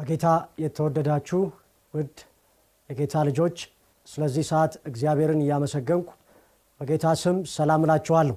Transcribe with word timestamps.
በጌታ 0.00 0.26
የተወደዳችሁ 0.58 1.40
ውድ 1.94 2.18
የጌታ 2.90 3.22
ልጆች 3.28 3.56
ስለዚህ 4.06 4.44
ሰዓት 4.50 4.72
እግዚአብሔርን 4.90 5.40
እያመሰገንኩ 5.44 6.08
በጌታ 6.80 7.06
ስም 7.22 7.36
ሰላም 7.54 7.82
እላችኋለሁ። 7.86 8.36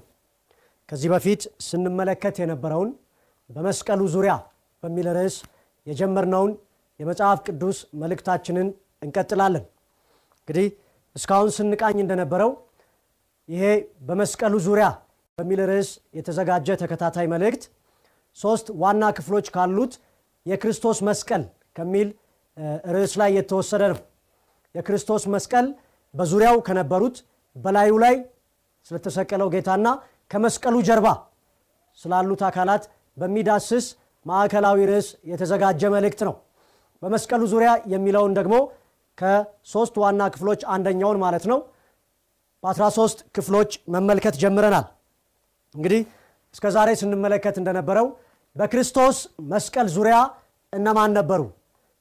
ከዚህ 0.90 1.10
በፊት 1.14 1.42
ስንመለከት 1.68 2.36
የነበረውን 2.42 2.90
በመስቀሉ 3.50 4.02
ዙሪያ 4.16 4.34
በሚል 4.84 5.08
ርዕስ 5.18 5.36
የጀመርነውን 5.88 6.52
የመጽሐፍ 7.00 7.40
ቅዱስ 7.48 7.78
መልእክታችንን 8.02 8.68
እንቀጥላለን። 9.02 9.66
እንግዲህ 10.40 10.68
እስካሁን 11.16 11.52
ስንቃኝ 11.58 11.98
እንደነበረው 12.04 12.52
ይሄ 13.50 13.64
በመስቀሉ 14.02 14.56
ዙሪያ 14.68 14.88
በሚል 15.38 15.62
ርዕስ 15.72 15.90
የተዘጋጀ 16.18 16.76
ተከታታይ 16.82 17.30
መልእክት 17.34 17.64
ሶስት 18.38 18.68
ዋና 18.84 19.04
ክፍሎች 19.18 19.48
ካሉት 19.56 19.94
የክርስቶስ 20.46 20.98
መስቀል 21.08 21.44
ከሚል 21.78 22.10
ርዕስ 22.94 23.14
ላይ 23.22 23.30
የተወሰደ 23.38 23.84
ነው። 23.92 24.00
የክርስቶስ 24.76 25.24
መስቀል 25.34 25.66
በዙሪያው 26.14 26.58
ከነበሩት 26.68 27.16
በላዩ 27.56 27.94
ላይ 28.04 28.16
ስለተሰቀለው 28.88 29.48
ጌታና 29.54 29.88
ከመስቀሉ 30.32 30.76
ጀርባ 30.88 31.08
ስላሉት 32.00 32.42
አካላት 32.50 32.84
በሚዳስስ 33.18 33.86
ማዕከላዊ 34.26 34.80
ርዕስ 34.92 35.08
የተዘጋጀ 35.32 35.82
መልእክት 35.96 36.22
ነው። 36.28 36.36
በመስቀሉ 37.04 37.42
ዙሪያ 37.54 37.72
የሚለውን 37.94 38.34
ደግሞ 38.38 38.56
ከሶስት 39.18 39.96
ዋና 40.04 40.22
ክፍሎች 40.36 40.62
አንደኛውን 40.76 41.18
ማለት 41.24 41.46
ነው 41.52 41.60
በ13 42.64 43.24
ክፍሎች 43.36 43.72
መመልከት 43.96 44.36
ጀምረናል። 44.44 44.86
እንግዲህ 45.76 46.02
እስከ 46.56 46.66
ዛሬ 46.76 46.90
ስንመለከት 47.02 47.56
እንደነበረው 47.62 48.08
በክርስቶስ 48.56 49.18
መስቀል 49.52 49.88
ዙሪያ 49.96 50.18
እነማን 50.74 51.12
ነበሩ? 51.18 51.42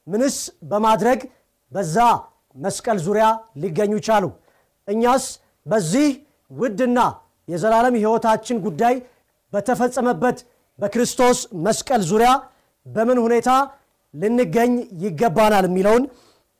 ምንስ 0.07 0.35
በማድረግ 0.71 1.19
በዛ 1.71 1.97
መስቀል 2.55 2.97
ዙሪያ 3.05 3.25
ሊገኙ 3.61 3.93
ቻሉ? 4.07 4.23
እኛስ 4.87 5.25
በዚህ 5.65 6.09
ውድና 6.51 6.99
የዘላለም 7.47 7.95
ሕይወታችን 7.99 8.57
ጉዳይ 8.65 8.95
በተፈጸመበት 9.53 10.37
በክርስቶስ 10.79 11.37
መስቀል 11.65 12.01
ዙሪያ 12.11 12.29
በምን 12.85 13.19
ሁኔታ 13.25 13.49
ልንገኝ 14.13 14.71
ይገባናል 15.03 15.65
የሚለውን 15.69 16.03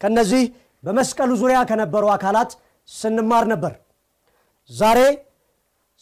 ከነዚህ 0.02 0.44
በመስቀሉ 0.84 1.32
ዙሪያ 1.42 1.60
ከነበሩ 1.70 2.04
አካላት 2.16 2.52
ስንማር 2.90 3.44
ነበር። 3.52 3.74
ዛሬ 4.70 5.00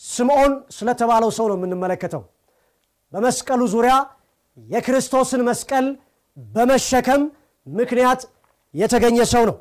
ስምዖን 0.01 0.53
ስለተባለው 0.78 1.30
ሰው 1.38 1.46
ነው 1.51 1.57
የምንመለከተው። 1.57 2.22
በመስቀሉ 3.13 3.61
ዙሪያ 3.73 3.94
የክርስቶስን 4.57 5.41
መስቀል 5.49 5.85
በመሸከም 6.38 7.22
ምክንያት 7.67 8.22
የተገኘ 8.73 9.17
ሰው 9.33 9.44
ነው። 9.49 9.55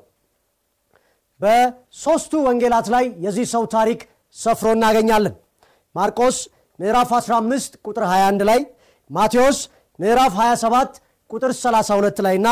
በሦስቱ 1.40 2.32
ወንጌላት 2.46 2.86
ላይ 2.94 3.04
የዚህ 3.24 3.46
ሰው 3.54 3.62
ታሪክ 3.74 4.00
ሰፍሮ 4.36 4.68
እናገኛለን። 4.76 5.34
ማርቆስ 5.94 6.36
ምዕራፍ 6.78 7.10
15 7.18 7.78
ቁጥር 7.86 8.04
21 8.08 8.44
ላይ፣ 8.50 8.60
ማቴዎስ 9.10 9.58
ምዕራፍ 9.98 10.34
27 10.40 11.00
ቁጥር 11.30 11.52
32 11.56 12.20
ላይ 12.26 12.34
እና 12.40 12.48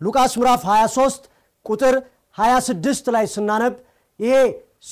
ሉቃስ 0.00 0.32
ምዕራፍ 0.40 0.62
23 0.68 1.28
ቁጥር 1.66 1.94
26 2.38 3.10
ላይ 3.16 3.24
ስናነብ 3.34 3.74
ይሄ 4.20 4.34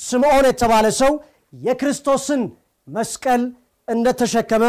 ስምዖን 0.01 0.45
የተባለ 0.49 0.87
ሰው 1.01 1.11
የክርስቶስን 1.59 2.41
መስቀል 2.87 3.41
እንደተሸከመ 3.87 4.63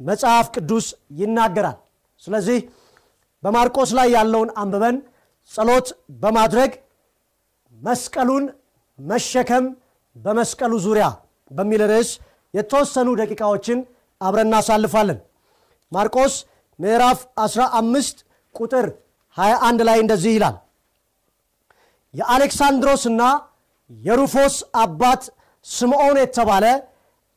መጽሐፍ 0.00 0.46
ቅዱስ 0.54 0.86
ይናገራል። 1.20 1.76
ስለዚህ 2.22 2.58
በማርቆስ 3.42 3.90
ላይ 3.98 4.08
ያለውን 4.16 4.50
አንብበን 4.62 4.96
ጸሎት 5.50 5.88
በማድረግ 6.22 6.70
መስቀሉን 7.74 8.44
መሸከም 8.98 9.64
በመስቀሉ 10.16 10.72
ዙሪያ 10.86 11.06
በሚል 11.50 11.82
ርዕስ 11.90 12.10
የተወሰኑ 12.54 13.08
ደቂቃዎችን 13.20 13.78
አብረን 14.20 14.48
እናሳልፋለን። 14.48 15.18
ማርቆስ 15.92 16.34
ምዕራፍ 16.78 17.18
15 17.44 18.22
ቁጥር 18.54 18.86
21 19.36 19.82
ላይ 19.88 19.98
እንደዚህ 20.04 20.32
ይላል 20.36 20.56
የአሌክሳንድሮስና 22.14 23.22
የሩፎስ 23.90 24.54
አባት 24.82 25.22
ስምዖን 25.66 26.16
የተባለ 26.22 26.64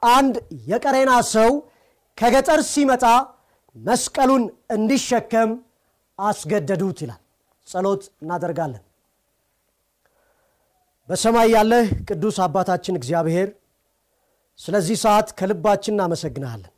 አንድ 0.02 0.36
የቀሬና 0.70 1.12
ሰው 1.34 1.52
ከገጠር 2.18 2.62
ሲመጣ 2.70 3.04
መስቀሉን 3.76 4.44
እንዲሸከም 4.76 5.50
አስገደዱት 6.20 7.00
ይላል። 7.04 7.22
ጸሎት 7.68 8.04
እናደርጋለን። 8.22 8.84
በሰማይ 11.10 11.50
ያለህ 11.56 11.86
ቅዱስ 12.08 12.38
አባታችን 12.46 12.98
እግዚአብሔር 13.00 13.50
ስለዚህ 14.60 14.98
ሰዓት 15.04 15.28
ከልባችን 15.40 15.94
እናመሰግንሃለን። 15.96 16.74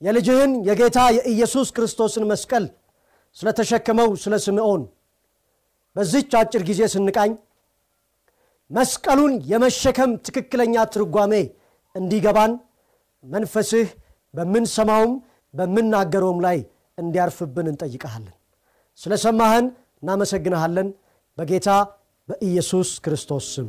የልጅህን 0.00 0.52
የጌታ 0.68 0.98
የኢየሱስ 1.16 1.68
ክርስቶስን 1.76 2.24
መስቀል 2.30 2.64
ስለተሸከመው 3.36 4.10
ስለ 4.22 4.34
ስምዖን 4.44 4.82
በዚች 5.96 6.32
አጭር 6.40 6.62
ጊዜ 6.68 6.82
ስንቃኝ 6.94 7.32
መስቀሉን 8.70 9.34
የመሸከም 9.50 10.12
ትክክለኛ 10.26 10.84
ትርጓሜ 10.94 11.32
እንዲገባን 11.94 12.52
መንፈስህ 13.24 13.88
በምንሰማውም 14.34 15.12
በምናገረውም 15.54 16.38
ላይ 16.40 16.58
እንዲያርፍብን 16.98 17.66
እንጠይቀሃለን። 17.72 18.34
ስለ 18.98 19.14
ሰማህን 19.24 19.66
እናመሰግንሃለን። 20.02 20.88
በጌታ 21.38 21.68
በኢየሱስ 22.28 22.90
ክርስቶስ 23.04 23.46
ስም 23.54 23.68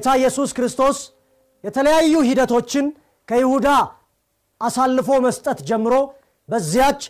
ጌታ 0.00 0.12
ኢየሱስ 0.18 0.50
ክርስቶስ 0.56 0.98
የተለያዩ 1.64 2.12
ሂደቶችን 2.28 2.86
ከይሁዳ 3.28 3.66
አሳልፎ 4.60 5.08
መስጠት 5.24 5.58
ጀምሮ 5.68 5.94
በዚያች 6.48 7.00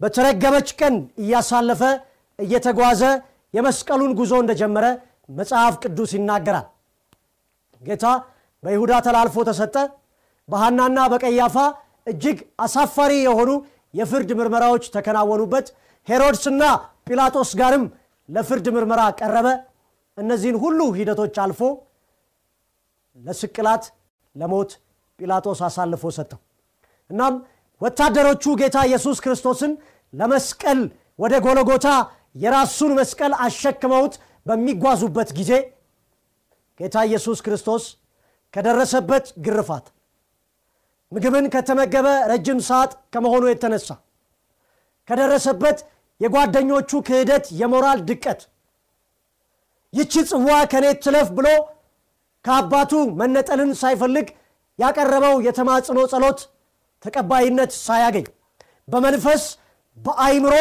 በተረገመች 0.00 0.68
ቀን 0.80 0.94
እያሳለፈ 1.22 1.82
እየተጓዘ 2.38 3.02
የመስቀሉን 3.54 4.12
ጉዞ 4.20 4.32
እንደጀመረ 4.42 4.86
መጽሐፍ 5.38 5.76
ቅዱስ 5.84 6.14
ይናገራል። 6.18 6.66
ጌታ 7.82 8.04
በይሁዳ 8.62 8.92
ተላልፎ 9.06 9.46
ተሰጠ። 9.50 9.76
በሐናና 10.48 11.06
በቀያፋ 11.14 11.56
እጅግ 12.06 12.36
አሳፋሪ 12.66 13.14
የሆኑ 13.22 13.50
የፍርድ 13.94 14.30
ምርመራዎች 14.40 14.86
ተከናወኑበት። 14.96 15.68
ሄሮድስና 16.08 16.62
ጲላጦስ 17.08 17.52
ጋርም 17.60 17.86
ለፍርድ 18.28 18.68
ምርመራ 18.76 19.02
ቀረበ። 19.20 19.48
እነዚህን 20.18 20.60
ሁሉ 20.64 20.80
ሂደቶች 20.98 21.36
አልፎ 21.44 21.62
ለስቅላት 23.16 23.84
ለሞት 24.36 24.70
ጲላጦስ 25.18 25.60
አሳልፎ 25.66 26.04
ሰጠው። 26.16 26.40
እናም 27.10 27.34
ወታደሮቹ 27.80 28.44
ጌታ 28.60 28.76
ኢየሱስ 28.88 29.18
ክርስቶስን 29.24 29.72
ለመስቀል 30.12 30.80
ወደ 31.18 31.34
ጎለጎታ 31.44 31.88
የራሱን 32.42 32.92
መስቀል 32.98 33.32
አሸክመውት 33.44 34.14
በሚጓዙበት 34.46 35.28
ጊዜ 35.38 35.52
ጌታ 36.80 36.96
ኢየሱስ 37.08 37.38
ክርስቶስ 37.46 37.84
ከደረሰበት 38.54 39.26
ግርፋት 39.44 39.86
ምግብን 41.12 41.46
ከተመገበ 41.54 42.08
ረጅም 42.30 42.60
ሰዓት 42.68 42.92
ከመሆኑ 43.12 43.44
የተነሳ 43.50 43.88
ከደረሰበት 45.08 45.78
የጓደኞቹ 46.20 46.90
ክህደት፣ 47.06 47.46
የሞራል 47.60 48.00
ድቀት 48.08 48.40
ይቺ 49.92 50.12
ጽዋ 50.30 50.48
ከኔ 50.72 50.86
ትለፍ 51.04 51.28
ብሎ 51.36 51.48
ከአባቱ 52.44 52.92
መነጠልን 53.20 53.70
ሳይፈልግ 53.80 54.26
ያቀረበው 54.78 55.36
የተማጽኖ 55.46 55.98
ጸሎት 56.12 56.40
ተቀባይነት 57.02 57.72
ሳያገኝ 57.86 58.26
በመንፈስ 58.88 59.42
በአይምሮ 59.98 60.54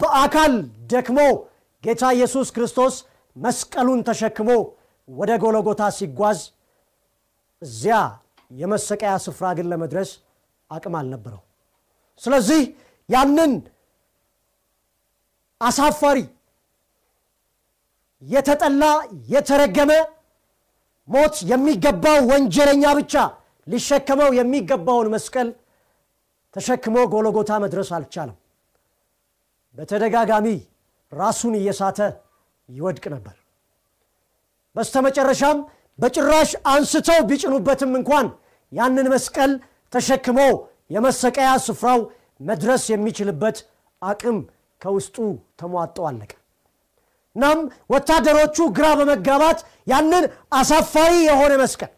በአካል 0.00 0.52
ደክሞ 0.92 1.18
ጌታ 1.84 2.04
ኢየሱስ 2.16 2.48
ክርስቶስ 2.56 2.94
መስቀሉን 3.36 4.00
ተሸክሞ 4.08 4.50
ወደ 5.08 5.32
ጎለጎታ 5.42 5.82
ሲጓዝ 5.98 6.38
እዚያ 7.62 7.96
የመሰቀያ 8.50 9.12
ስፍራ 9.24 9.46
ግን 9.58 9.68
ለመድረስ 9.72 10.10
አቅም 10.70 10.94
አልነበረው። 10.98 11.42
ስለዚህ 12.22 12.60
ያንን 13.08 13.52
አሳፋሪ 15.60 16.18
የተጠላ 18.22 18.84
የተረገመ 19.32 19.92
ሞት 21.08 21.36
የሚገባው 21.50 22.18
ወንጀለኛ 22.30 22.84
ብቻ 22.98 23.14
ሊሸከመው 23.66 24.30
የሚገባውን 24.38 25.08
መስቀል 25.14 25.48
ተሸክሞ 26.56 26.96
ጎለጎታ 27.12 27.52
መድረስ 27.64 27.88
አልቻለም። 27.96 28.36
በተደጋጋሚ 29.76 30.46
ራሱን 31.12 31.54
እየሳተ 31.58 31.98
ይወድቅ 32.68 33.04
ነበር። 33.14 33.34
በስተመጨረሻም 34.76 35.58
በጭራሽ 35.98 36.50
አንስተው 36.72 37.20
ቢጭኑበትም 37.28 37.92
እንኳን 38.00 38.26
ያንን 38.72 39.06
መስቀል 39.14 39.52
ተሸክሞ 39.92 40.38
የመሰቀያ 40.94 41.50
ስፍራው 41.66 42.00
መድረስ 42.40 42.82
የሚችልበት 42.92 43.58
አቅም 44.02 44.38
ከውስጡ 44.80 45.16
ተሟጦ 45.60 45.98
አለቀ። 46.08 46.32
እናም 47.36 47.58
ወታደሮቹ 47.92 48.56
ግራ 48.76 48.86
በመጋባት 48.98 49.58
ያንን 49.90 50.24
አሳፋሪ 50.58 51.12
የሆነ 51.26 51.52
መስቀል 51.62 51.92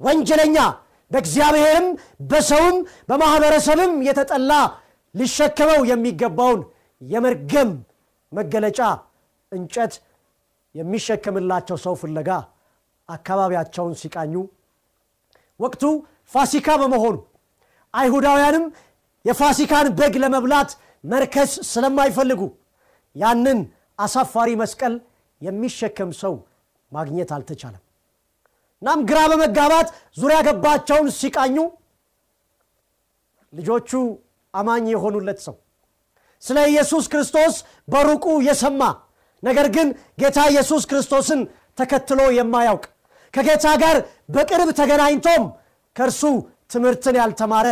ወንጀለኛ 0.00 0.56
በእግዚአብሔርም 1.10 1.86
በሰውም 2.30 2.76
በማኅበረሰብም 3.08 3.92
የተጠላ 4.08 4.52
ሊሸከመው 5.14 5.80
የሚገባውን 5.90 6.60
የመርገም 7.02 7.70
መገለጫ 8.32 8.80
እንጨት 9.52 9.94
የሚሸከምላቸው 10.74 11.76
ሰው 11.84 11.94
ፍለጋ 12.02 12.28
አካባቢያቸውን 13.08 13.94
ሲቃኙ 14.02 14.34
ወቅቱ 15.60 15.82
ፋሲካ 16.32 16.68
በመሆኑ 16.82 17.16
አይሁዳውያንም 17.94 18.64
የፋሲካን 19.24 19.88
በግ 19.98 20.14
ለመብላት 20.22 20.70
መርከስ 21.04 21.52
ስለማይፈልጉ 21.70 22.42
ያንን 23.16 23.58
አሳፋሪ 24.00 24.50
መስቀል 24.60 24.94
የሚሸከም 25.40 26.10
ሰው 26.22 26.34
ማግኘት 26.92 27.30
አልተቻለም። 27.36 27.82
እናም 28.82 29.00
ግራ 29.08 29.18
በመጋባት 29.30 29.88
ዙሪያ 30.20 30.38
ገባቸውን 30.46 31.08
ሲቃኙ 31.18 31.56
ልጆቹ 33.52 33.90
አማኝ 34.54 34.86
የሆኑለት 34.92 35.40
ሰው 35.46 35.56
ስለ 36.42 36.58
ኢየሱስ 36.70 37.04
ክርስቶስ 37.12 37.54
በሩቁ 37.88 38.26
የሰማ 38.46 38.82
ነገር 39.42 39.66
ግን 39.74 39.88
ጌታ 40.20 40.38
ኢየሱስ 40.52 40.82
ክርስቶስን 40.90 41.40
ተከትሎ 41.78 42.20
የማያውቅ 42.36 42.84
ከጌታ 43.34 43.66
ጋር 43.82 43.96
በቅርብ 44.34 44.70
ተገናኝቶም 44.78 45.42
ከእርሱ 45.96 46.22
ትምህርትን 46.72 47.16
ያልተማረ 47.20 47.66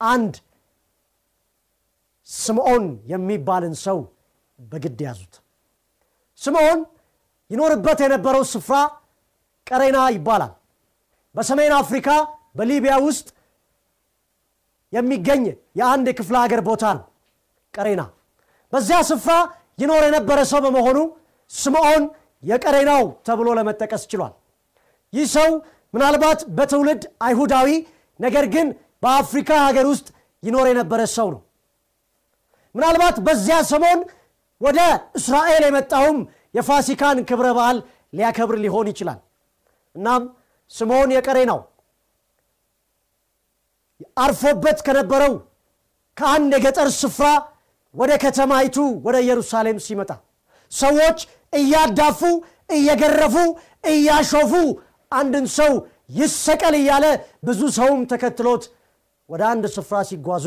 አንድ 0.00 0.34
ስምዖን 2.28 2.84
የሚባልን 3.12 3.74
ሰው 3.84 3.98
በግድ 4.58 5.00
ያዙት። 5.06 5.34
ስምዖን 6.40 6.80
ይኖርበት 7.50 7.98
የነበረው 8.04 8.42
ስፍራ 8.52 8.76
ቀሬና 9.66 9.98
ይባላል። 10.14 10.52
በሰሜን 11.34 11.72
አፍሪካ 11.80 12.08
በሊቢያ 12.58 12.94
ውስጥ 13.06 13.26
የሚገኝ 14.92 15.42
የአንድ 15.78 16.06
የክፍለ 16.10 16.36
ሀገር 16.44 16.60
ቦታ 16.68 16.84
ነው 16.96 17.04
ቀሬና። 17.74 18.02
በዚያ 18.72 18.98
ስፍራ 19.10 19.34
ይኖር 19.82 20.02
የነበረ 20.06 20.38
ሰው 20.52 20.60
በመሆኑ 20.64 20.98
ስምዖን 21.50 22.02
የቀሬናው 22.42 23.04
ተብሎ 23.26 23.48
ለመጠቀስ 23.58 24.02
ችሏል። 24.10 24.32
ይህ 25.12 25.26
ሰው 25.36 25.50
ምናልባት 25.94 26.40
በትውልድ 26.56 27.02
አይሁዳዊ 27.26 27.68
ነገር 28.20 28.44
ግን 28.54 28.66
በአፍሪካ 29.02 29.50
ሀገር 29.66 29.86
ውስጥ 29.92 30.06
ይኖር 30.42 30.66
የነበረ 30.70 31.00
ሰው 31.16 31.28
ነው። 31.34 31.40
ምናልባት 32.74 33.16
በዚያ 33.26 33.56
ሰሞን 33.70 34.00
ወደ 34.60 34.78
እስራኤል 35.18 35.64
የመጣውም 35.66 36.18
የፋሲካን 36.56 37.18
ክብረ 37.28 37.48
በዓል 37.56 37.78
ሊያከብር 38.16 38.56
ሊሆን 38.64 38.86
ይችላል። 38.92 39.18
እናም 39.94 40.22
ስምዖን 40.70 41.10
የቀሬናው 41.14 41.60
አርፎበት 44.16 44.78
ከነበረው 44.86 45.32
ከአንድ 46.16 46.52
የገጠር 46.56 46.88
ስፍራ 47.00 47.26
ወደ 47.94 48.12
ከተማይቱ 48.22 48.76
ወደ 49.06 49.16
ኢየሩሳሌም 49.24 49.78
ሲመጣ 49.86 50.10
ሰዎች 50.72 51.18
እያዳፉ 51.52 52.20
እየገረፉ 52.76 53.36
እያሾፉ 53.92 54.52
አንድን 55.12 55.46
ሰው 55.58 55.72
ይሰቀል 56.18 56.74
እያለ 56.80 57.06
ብዙ 57.46 57.60
ሰውም 57.78 58.00
ተከትሎት 58.12 58.64
ወደ 59.28 59.42
አንድ 59.50 59.64
ስፍራ 59.74 59.96
ሲጓዙ 60.08 60.46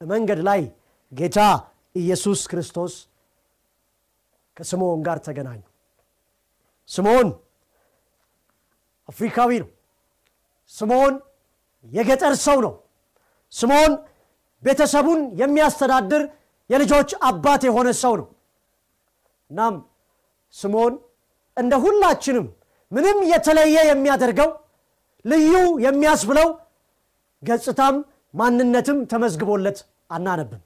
መንገድ 0.00 0.40
ላይ 0.48 0.62
ጌታ 1.12 1.38
ኢየሱስ 1.94 2.40
ክርስቶስ 2.50 2.94
ከስምዖን 4.60 5.00
ጋር 5.02 5.18
ተገናኙ። 5.26 5.60
ስምዖን 6.88 7.28
አፍሪካዊ 9.08 9.50
ነው። 9.62 9.68
ስምዖን 10.72 11.14
የገጠር 11.86 12.34
ሰው 12.42 12.58
ነው። 12.66 12.74
ስምዖን 13.52 13.92
ቤተሰቡን 14.62 15.20
የሚያስተዳድር 15.40 16.22
የልጆች 16.70 17.10
አባት 17.22 17.62
የሆነ 17.68 17.88
ሰው 18.02 18.14
ነው። 18.20 18.26
እናም 19.50 19.74
ስምዖን 20.54 20.94
እንደ 21.56 21.74
ሁላችንም 21.84 22.46
ምንም 22.92 23.18
የተለየ 23.32 23.76
የሚያደርገው 23.88 24.50
ልዩ 25.24 25.52
የሚያስብለው 25.86 26.48
ገጽታም 27.42 27.96
ማንነትም 28.34 28.98
ተመዝግቦለት 29.12 29.78
አናነብም። 30.10 30.62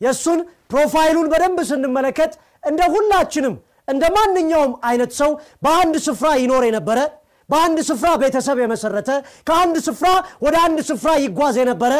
የእሱን 0.00 0.40
profile 0.70 1.08
ኡን 1.08 1.30
በደንብ 1.32 1.58
ስንመለከት 1.68 2.32
እንደ 2.64 2.82
ሁላችንም 2.94 3.54
እንደ 3.88 4.04
ማንኛውም 4.16 4.72
አይነት 4.88 5.12
ሰው 5.20 5.30
በአንድ 5.64 5.94
ስፍራ 6.06 6.28
ይኖር 6.42 6.62
የነበረ 6.68 6.98
በአንድ 7.48 7.78
ስፍራ 7.88 8.10
ቤተሰብ 8.22 8.58
የመሰረተ 8.62 9.10
ከአንድ 9.48 9.76
ስፍራ 9.86 10.08
ወደ 10.44 10.56
አንድ 10.66 10.78
ስፍራ 10.88 11.10
ይጓዝ 11.24 11.56
የነበረ 11.60 11.94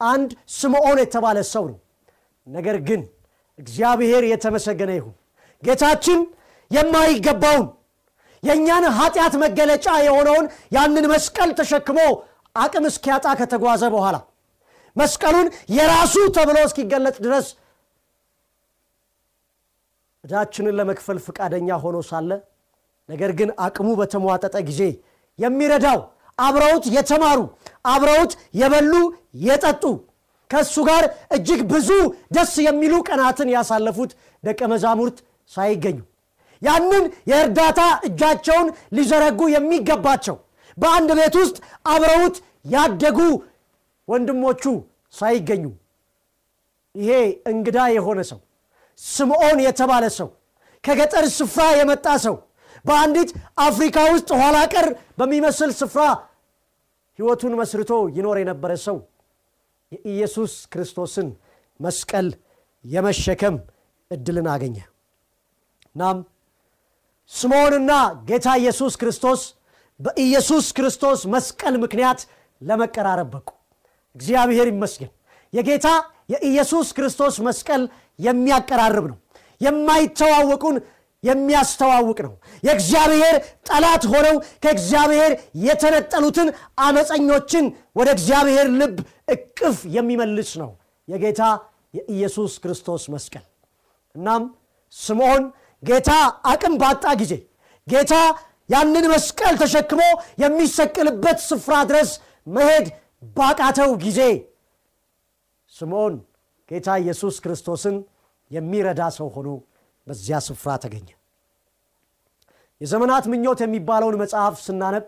አንድ 0.00 0.30
ስምዖን 0.56 0.98
የተባለ 1.02 1.38
ሰው 1.52 1.64
ነው። 1.70 1.78
ነገር 2.46 2.76
ግን 2.88 3.00
እግዚአብሔር 3.58 4.22
የተመሰገነ 4.28 4.90
ይሁን 4.98 5.14
ጌታችን 5.62 6.18
የማይገባውን 6.70 7.66
የእኛን 8.42 8.84
ኃጢአት 8.98 9.34
መገለጫ 9.42 9.86
የሆነውን 10.06 10.46
ያንን 10.76 11.06
መስቀል 11.12 11.52
ተሸክሞ 11.58 12.00
አቅም 12.56 12.84
እስኪያጣ 12.90 13.26
ከተጓዘ 13.40 13.84
በኋላ 13.94 14.16
መስቀሉን 14.96 15.48
የራሱ 15.76 16.14
ተብሎ 16.36 16.58
እስኪገለጽ 16.68 17.16
ድረስ 17.26 17.46
ዕዳችንን 20.24 20.76
ለመክፈል 20.78 21.18
ፈቃደኛ 21.26 21.68
ሆኖ 21.82 21.96
ሳለ 22.08 22.30
ነገር 23.08 23.30
ግን 23.38 23.50
አቅሙ 23.64 23.88
በተሟጠጠ 24.00 24.56
ጊዜ 24.68 24.82
የሚረዳው 25.38 26.00
አብረውት 26.38 26.84
የተማሩ 26.96 27.40
አብረውት 27.92 28.32
የበሉ 28.60 28.92
የጠጡ 29.44 29.84
ከእሱ 30.50 30.76
ጋር 30.88 31.04
እጅግ 31.36 31.60
ብዙ 31.72 31.88
ደስ 32.36 32.52
የሚሉ 32.66 32.94
ቀናትን 33.08 33.48
ያሳለፉት 33.54 34.10
ደቀ 34.44 34.60
መዛሙርት 34.72 35.18
ሳይገኙ 35.50 35.98
ያንን 36.62 37.04
የእርዳታ 37.30 37.80
እጃቸውን 38.08 38.68
ሊዘረጉ 38.96 39.40
የሚገባቸው 39.54 40.36
በአንድ 40.76 41.10
ቤት 41.18 41.34
ውስጥ 41.42 41.56
አብረውት 41.92 42.36
ያደጉ 42.72 43.18
ወንድሞቹ 44.08 44.62
ሳይገኙ። 45.14 45.64
ይሄ 46.94 47.10
እንግዳ 47.52 47.78
የሆነ 47.96 48.20
ሰው 48.30 48.38
ስምዖን 49.02 49.58
የተባለ 49.64 50.04
ሰው 50.18 50.28
ከገጠር 50.84 51.24
ስፍራ 51.36 51.64
የመጣ 51.78 52.08
ሰው 52.24 52.36
በአንዲት 52.84 53.30
አፍሪካ 53.64 53.98
ውስጥ 54.12 54.28
ኋላ 54.40 54.56
ቀር 54.74 54.86
በሚመስል 55.18 55.70
ስፍራ 55.80 56.02
ሕይወቱን 57.18 57.54
መስርቶ 57.60 57.92
ይኖር 58.16 58.36
የነበረ 58.40 58.72
ሰው 58.86 58.96
የኢየሱስ 59.92 60.52
ክርስቶስን 60.72 61.28
መስቀል 61.80 62.26
የመሸከም 62.84 63.56
እድልን 64.10 64.48
አገኘ። 64.52 64.76
እናም 65.94 66.18
ስምዖንና 67.32 67.92
ጌታ 68.28 68.48
ኢየሱስ 68.60 68.94
ክርስቶስ 69.00 69.40
በኢየሱስ 70.00 70.66
ክርስቶስ 70.76 71.20
መስቀል 71.34 71.74
ምክንያት 71.84 72.20
ለመቀራረብ 72.60 73.30
በቁ 73.34 73.48
እግዚአብሔር 74.14 74.68
ይመስገን 74.72 75.10
የጌታ 75.52 75.88
የኢየሱስ 76.32 76.88
ክርስቶስ 76.96 77.34
መስቀል 77.46 77.82
የሚያቀራርብ 78.18 79.06
ነው። 79.10 79.18
የማይተዋወቁን 79.60 80.76
የሚያስተዋውቅ 81.22 82.18
ነው። 82.26 82.34
የእግዚአብሔር 82.66 83.36
ጠላት 83.68 84.02
ሆነው 84.12 84.34
ከእግዚአብሔር 84.62 85.32
የተነጠሉትን 85.64 86.48
አመፀኞችን 86.80 87.64
ወደ 87.96 88.08
እግዚአብሔር 88.16 88.66
ልብ 88.80 88.96
እቅፍ 89.34 89.78
የሚመልስ 89.96 90.50
ነው 90.62 90.70
የጌታ 91.08 91.42
የኢየሱስ 91.98 92.52
ክርስቶስ 92.62 93.04
መስቀል። 93.14 93.46
እናም 94.14 94.42
ስምዖን 94.94 95.44
ጌታ 95.82 96.10
አቅም 96.52 96.74
ባጣ 96.82 97.06
ጊዜ 97.20 97.34
ጌታ 97.86 98.14
ያንን 98.68 99.04
መስቀል 99.12 99.54
ተሸክሞ 99.60 100.00
የሚሰቅልበት 100.42 101.38
ስፍራ 101.48 101.74
ድረስ 101.90 102.10
መሄድ 102.46 102.86
ባቃተው 103.36 103.90
ጊዜ 104.04 104.20
ስምዖን 105.72 106.14
ጌታ 106.68 106.88
ኢየሱስ 107.02 107.36
ክርስቶስን 107.44 107.96
የሚረዳ 108.50 109.02
ሰው 109.16 109.28
ሆኖ 109.36 109.48
በዚያ 110.06 110.36
ስፍራ 110.46 110.70
ተገኘ። 110.84 111.08
የዘመናት 112.80 113.24
ምኞት 113.32 113.60
የሚባለውን 113.64 114.16
መጽሐፍ 114.22 114.56
ስናነብ 114.66 115.06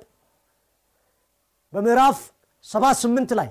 በምዕራፍ 1.73 2.19
78 2.65 3.35
ላይ 3.41 3.49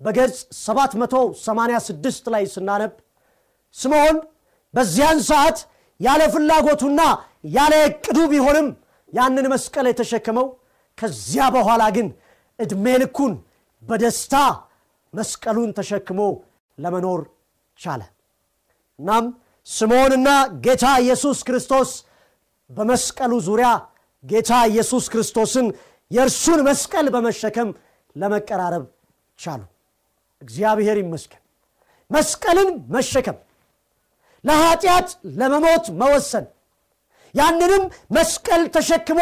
በገጽ 0.00 0.34
786 0.58 2.28
ላይ 2.34 2.44
ስናነብ 2.54 2.92
ስምዖን 3.74 4.16
በዚያን 4.74 5.20
ሰዓት 5.30 5.58
ያለ 6.00 6.22
ፍላጎቱና 6.34 7.00
ያለ 7.56 7.74
እቅዱ 7.88 8.18
ቢሆንም 8.32 8.68
ያንን 9.12 9.46
መስቀል 9.52 9.86
የተሸከመው 9.90 10.46
ከዚያ 10.98 11.44
በኋላ 11.54 11.82
ግን 11.96 12.08
ዕድሜ 12.58 12.86
ልኩን 13.02 13.32
በደስታ 13.82 14.34
መስቀሉን 15.12 15.70
ተሸክሞ 15.78 16.20
ለመኖር 16.78 17.20
ቻለ። 17.78 18.02
እናም 18.98 19.24
ስምዖንና 19.66 20.28
ጌታ 20.64 20.86
ኢየሱስ 21.02 21.38
ክርስቶስ 21.48 21.90
በመስቀሉ 22.70 23.32
ዙሪያ 23.46 23.68
ጌታ 24.24 24.52
ኢየሱስ 24.70 25.04
ክርስቶስን 25.12 25.66
የእርሱን 26.10 26.60
መስቀል 26.68 27.06
በመሸከም 27.14 27.68
ለመቀራረብ 28.16 28.84
ቻሉ። 29.38 29.62
እግዚአብሔር 30.42 30.96
ይመስገን። 31.02 31.42
መስቀልን 32.10 32.70
መሸከም 32.94 33.36
ለኃጢአት 34.44 35.08
ለመሞት 35.38 35.86
መወሰን 36.00 36.44
ያንንም 37.34 37.84
መስቀል 38.16 38.62
ተሸክሞ 38.74 39.20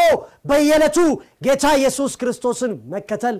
በየዕለቱ 0.49 0.99
ጌታ 1.43 1.65
ኢየሱስ 1.81 2.13
ክርስቶስን 2.21 2.73
መከተል 2.93 3.37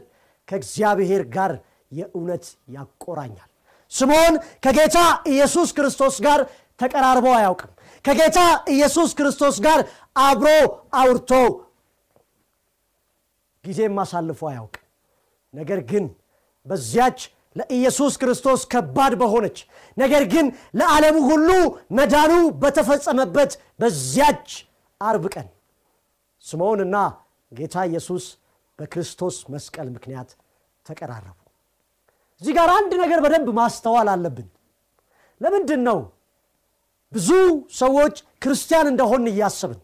ከእግዚአብሔር 0.49 1.23
ጋር 1.37 1.53
የእውነት 1.93 2.45
ያቆራኛል 2.69 3.51
ስምዖን 3.93 4.35
ከጌታ 4.65 4.99
ኢየሱስ 5.33 5.69
ክርስቶስ 5.77 6.17
ጋር 6.27 6.41
ተቀራርቦ 6.81 7.27
አያውቅም። 7.37 7.71
ከጌታ 8.05 8.39
ኢየሱስ 8.75 9.11
ክርስቶስ 9.19 9.57
ጋር 9.67 9.81
አብሮ 10.23 10.49
አውርቶ 11.01 11.31
ጊዜም 13.65 13.99
አሳልፎ 14.03 14.41
አያውቅም። 14.51 14.83
ነገር 15.55 15.81
ግን 15.91 16.05
በዚያች 16.67 17.21
ለኢየሱስ 17.57 18.15
ክርስቶስ 18.21 18.61
ከባድ 18.73 19.13
በሆነች 19.21 19.59
ነገር 19.97 20.23
ግን 20.33 20.47
ለዓለሙ 20.79 21.17
ሁሉ 21.29 21.49
መዳኑ 21.99 22.33
በተፈጸመበት 22.63 23.53
በዚያች 23.81 24.49
አርብ 25.01 25.25
ቀን 25.35 25.47
ስምዖንና 26.45 26.97
ጌታ 27.53 27.85
ኢየሱስ 27.91 28.25
በክርስቶስ 28.79 29.37
መስቀል 29.55 29.89
ምክንያት 29.97 30.31
ተቀራረቡ 30.87 31.39
እዚህ 32.45 32.55
ጋር 32.57 32.71
አንድ 32.73 32.93
ነገር 33.01 33.19
በደንብ 33.25 33.47
ማስተዋል 33.59 34.09
አለብን። 34.13 34.49
ለምንድን 35.41 35.81
ነው 35.87 35.99
ብዙ 37.13 37.29
ሰዎች 37.79 38.15
ክርስቲያን 38.43 38.87
እንደሆን 38.91 39.25
እያሰብን 39.31 39.81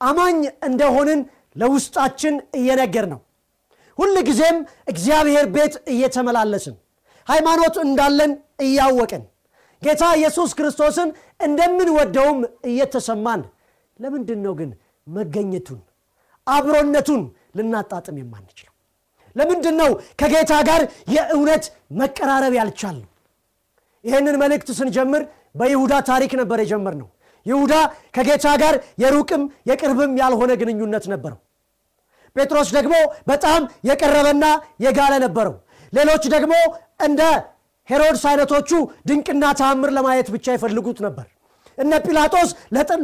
አማኝ 0.00 0.38
እንደሆንን 0.68 1.20
ለውስጣችን 1.56 2.34
እየነገር 2.58 3.06
ነው 3.12 3.20
ሁል 3.98 4.16
ጊዜም 4.28 4.58
እግዚአብሔር 4.92 5.46
ቤት 5.56 5.74
እየተመላለስን 5.94 6.76
ሃይማኖት 7.26 7.76
እንዳለን 7.84 8.32
እያወቅን 8.66 9.24
ጌታ 9.82 10.02
ኢየሱስ 10.18 10.50
ክርስቶስን 10.58 11.08
እንደምንወደውም 11.40 12.40
እየተሰማን 12.70 13.42
ለምንድን 13.98 14.40
ነው 14.46 14.54
ግን 14.60 14.70
መገኘቱን 15.06 15.80
አብሮነቱን 16.46 17.22
ልናጣጥም 17.58 18.18
የማንችለው 18.20 18.71
ለምንድን 19.36 19.76
ነው 19.80 19.90
ከጌታ 20.20 20.52
ጋር 20.68 20.82
የእውነት 21.14 21.64
መቀራረብ 22.00 22.54
ያልቻልነው? 22.58 23.08
ይህንን 24.04 24.36
መልእክት 24.42 24.68
ስንጀምር 24.78 25.22
በይሁዳ 25.60 25.94
ታሪክ 26.10 26.32
ነበር 26.40 26.58
የጀመር 26.62 26.94
ነው 27.00 27.08
ይሁዳ 27.46 27.74
ከጌታ 28.16 28.46
ጋር 28.62 28.74
የሩቅም 29.02 29.42
የቅርብም 29.68 30.12
ያልሆነ 30.20 30.52
ግንኙነት 30.60 31.04
ነበረው። 31.12 31.38
ጴጥሮስ 32.36 32.68
ደግሞ 32.76 32.94
በጣም 33.30 33.60
የቀረበና 33.88 34.44
የጋለ 34.84 35.14
ነበረው። 35.24 35.54
ሌሎች 35.92 36.24
ደግሞ 36.34 36.54
እንደ 37.06 37.22
ሄሮድስ 37.88 38.24
አይነቶቹ 38.30 38.70
ድንቅና 39.08 39.44
ተአምር 39.60 39.90
ለማየት 39.96 40.28
ብቻ 40.34 40.46
ይፈልጉት 40.56 40.98
ነበር። 41.06 41.26
እነ 41.78 41.92
ጲላጦስ 42.04 42.50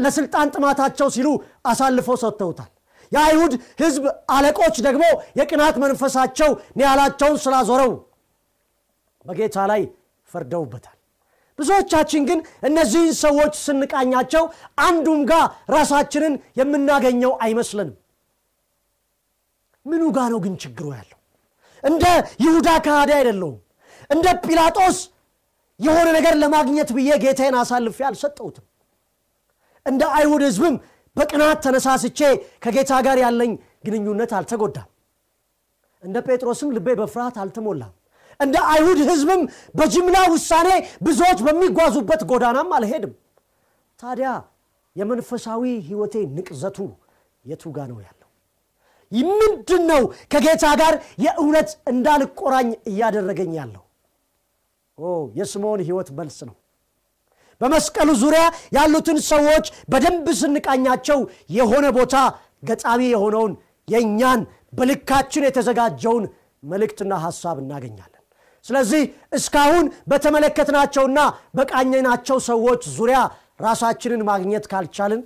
ለስልጣን 0.04 0.52
ጥማታቸው 0.54 1.08
ሲሉ 1.14 1.28
አሳልፈው 1.64 2.16
ሰጥተውታል 2.23 2.70
የአይሁድ 3.12 3.52
ህዝብ 3.80 4.04
አለቆች 4.30 4.76
ደግሞ 4.86 5.04
የቅናት 5.40 5.76
መንፈሳቸው 5.84 6.50
ኒያላቸውን 6.78 7.38
ስላዞረው 7.44 7.92
በጌታ 9.24 9.58
ላይ 9.70 9.82
ፈርደውበታል። 10.28 10.94
ብዙዎቻችን 11.58 12.22
ግን 12.28 12.38
እነዚህን 12.62 13.12
ሰዎች 13.22 13.54
ስንቃኛቸው 13.62 14.44
አንዱም 14.80 15.20
ጋር 15.30 15.44
ራሳችንን 15.76 16.34
የምናገኘው 16.60 17.32
አይመስለንም። 17.44 17.96
ምኑ 19.86 20.02
ጋ 20.16 20.28
ነው 20.32 20.40
ግን 20.44 20.54
ችግሩ 20.62 20.86
ያለው? 20.94 21.18
እንደ 21.84 22.04
ይሁዳ 22.44 22.68
ከሃዲ 22.84 23.10
አይደለውም 23.18 23.56
እንደ 24.10 24.26
ጲላጦስ 24.44 24.96
የሆነ 25.80 26.08
ነገር 26.16 26.34
ለማግኘት 26.42 26.88
ብዬ 26.96 27.10
ጌታዬን 27.22 27.56
አሳልፌ 27.60 27.98
አልሰጠውትም 28.08 28.64
እንደ 29.86 30.02
አይሁድ 30.16 30.42
ህዝብም 30.46 30.76
በቅናት 31.18 31.58
ተነሳስቼ 31.64 32.20
ከጌታ 32.64 32.92
ጋር 33.06 33.18
ያለኝ 33.25 33.52
ግንኙነት 33.87 34.32
አልተጎዳም። 34.38 34.88
እንደ 36.02 36.16
ጴጥሮስም 36.26 36.68
ልቤ 36.76 36.88
በፍርሃት 37.00 37.37
አልተሞላም። 37.42 37.92
እንደ 38.40 38.56
አይሁድ 38.72 39.00
ህዝብም 39.08 39.40
በጅምላ 39.78 40.16
ውሳኔ 40.32 40.68
ብዙዎች 41.06 41.38
በሚጓዙበት 41.46 42.20
ጎዳናም 42.30 42.70
አልሄድም። 42.76 43.14
ታዲያ 43.98 44.28
የመንፈሳዊ 44.96 45.62
ህይወቴ 45.88 46.14
ንቅዘቱ 46.37 46.78
የቱ 47.44 47.64
ጋ 47.76 47.87
ነው 47.90 47.98
ያለው? 47.98 48.28
ምንድን 49.32 49.82
ነው 49.90 50.02
ከጌታ 50.32 50.64
ጋር 50.80 50.94
የእውነት 51.25 51.70
እንዳልቆራኝ 51.92 52.68
እያደረገኝ 52.90 53.52
ያለው? 53.60 53.82
የስምዖን 55.38 55.80
ህይወት 55.88 56.08
መልስ 56.18 56.38
ነው 56.48 56.56
በመስቀሉ 57.60 58.10
ዙሪያ 58.22 58.42
ያሉትን 58.76 59.18
ሰዎች 59.30 59.66
በደንብ 59.92 60.26
ስንቃኛቸው 60.40 61.18
የሆነ 61.56 61.86
ቦታ 61.98 62.16
ገጣሚ 62.68 63.00
የሆነውን 63.10 63.52
የእኛን 63.88 64.40
በልካችን 64.78 65.46
የተዘጋጀውን 65.46 66.24
መልእክትና 66.62 67.12
ሐሳብ 67.24 67.56
እናገኛለን። 67.62 68.14
ስለዚህ 68.64 69.02
እስካሁን 69.38 69.86
በተመለከትናቸውና 70.10 71.18
በቃኘናቸው 71.58 72.38
ሰዎች 72.48 72.82
ዙሪያ 72.96 73.18
ራሳችንን 73.66 74.22
ማግኘት 74.30 74.64
ካልቻልን 74.72 75.20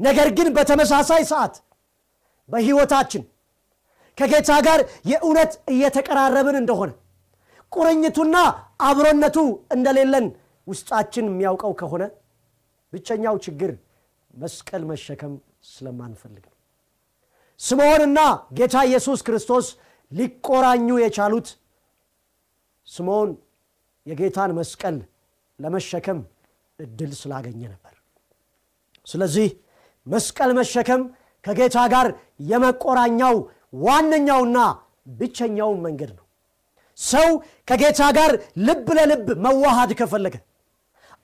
ነገር 0.00 0.28
ግን 0.38 0.48
በተመሳሳይ 0.56 1.22
ሰዓት 1.30 1.54
በህይወታችን 2.48 3.22
ከጌታ 4.18 4.52
ጋር 4.66 4.80
የእውነት 5.10 5.52
እየተቀራረብን 5.74 6.56
እንደሆነ 6.60 6.90
ቁርኝቱና 7.72 8.36
አብሮነቱ 8.88 9.36
እንደሌለን 9.76 10.26
ውስጣችን 10.66 11.24
የሚያውቀው 11.30 11.72
ከሆነ 11.80 12.02
ብቸኛው 12.92 13.36
ችግር 13.46 13.70
መስቀል 14.34 14.82
መሸከም 14.90 15.32
ስለማንፈልግ 15.70 16.44
ነው። 16.44 16.56
ስምዖንና 17.60 18.18
ጌታ 18.58 18.76
ኢየሱስ 18.88 19.20
ክርስቶስ 19.26 19.66
ሊቆራኙ 20.12 20.88
የቻሉት 21.02 21.48
ስምዖን 22.88 23.30
የጌታን 24.06 24.52
መስቀል 24.58 24.96
ለመሸከም 25.58 26.20
እድል 26.78 27.10
ስላገኘ 27.20 27.60
ነበር። 27.72 27.94
ስለዚህ 29.06 29.48
መስቀል 30.06 30.50
መሸከም 30.58 31.02
ከጌታ 31.44 31.78
ጋር 31.92 32.06
የመቆራኛው 32.50 33.36
ዋነኛውና 33.84 34.58
ብቸኛው 35.18 35.70
መንገድ 35.84 36.10
ነው። 36.18 36.26
ሰው 36.98 37.28
ከጌታ 37.68 38.00
ጋር 38.18 38.32
ልብ 38.66 38.88
ለልብ 38.98 39.28
መዋሃድ 39.44 39.92
ከፈለገ 40.00 40.36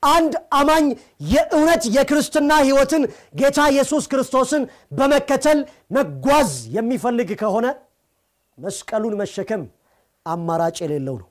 አንድ 0.03 0.33
አማኝ 0.53 0.87
የእውነት 1.31 1.83
የክርስትና 1.95 2.53
ህይወትን 2.63 3.03
ጌታ 3.35 3.59
ኢየሱስ 3.73 4.05
ክርስቶስን 4.13 4.63
በመከተል 4.99 5.59
መጓዝ 5.97 6.51
የሚፈልግ 6.77 7.31
ከሆነ 7.41 7.67
መስቀሉን 8.59 9.15
መሸከም 9.21 9.63
አማራጭ 10.27 10.77
የሌለው 10.85 11.17
ነው። 11.23 11.29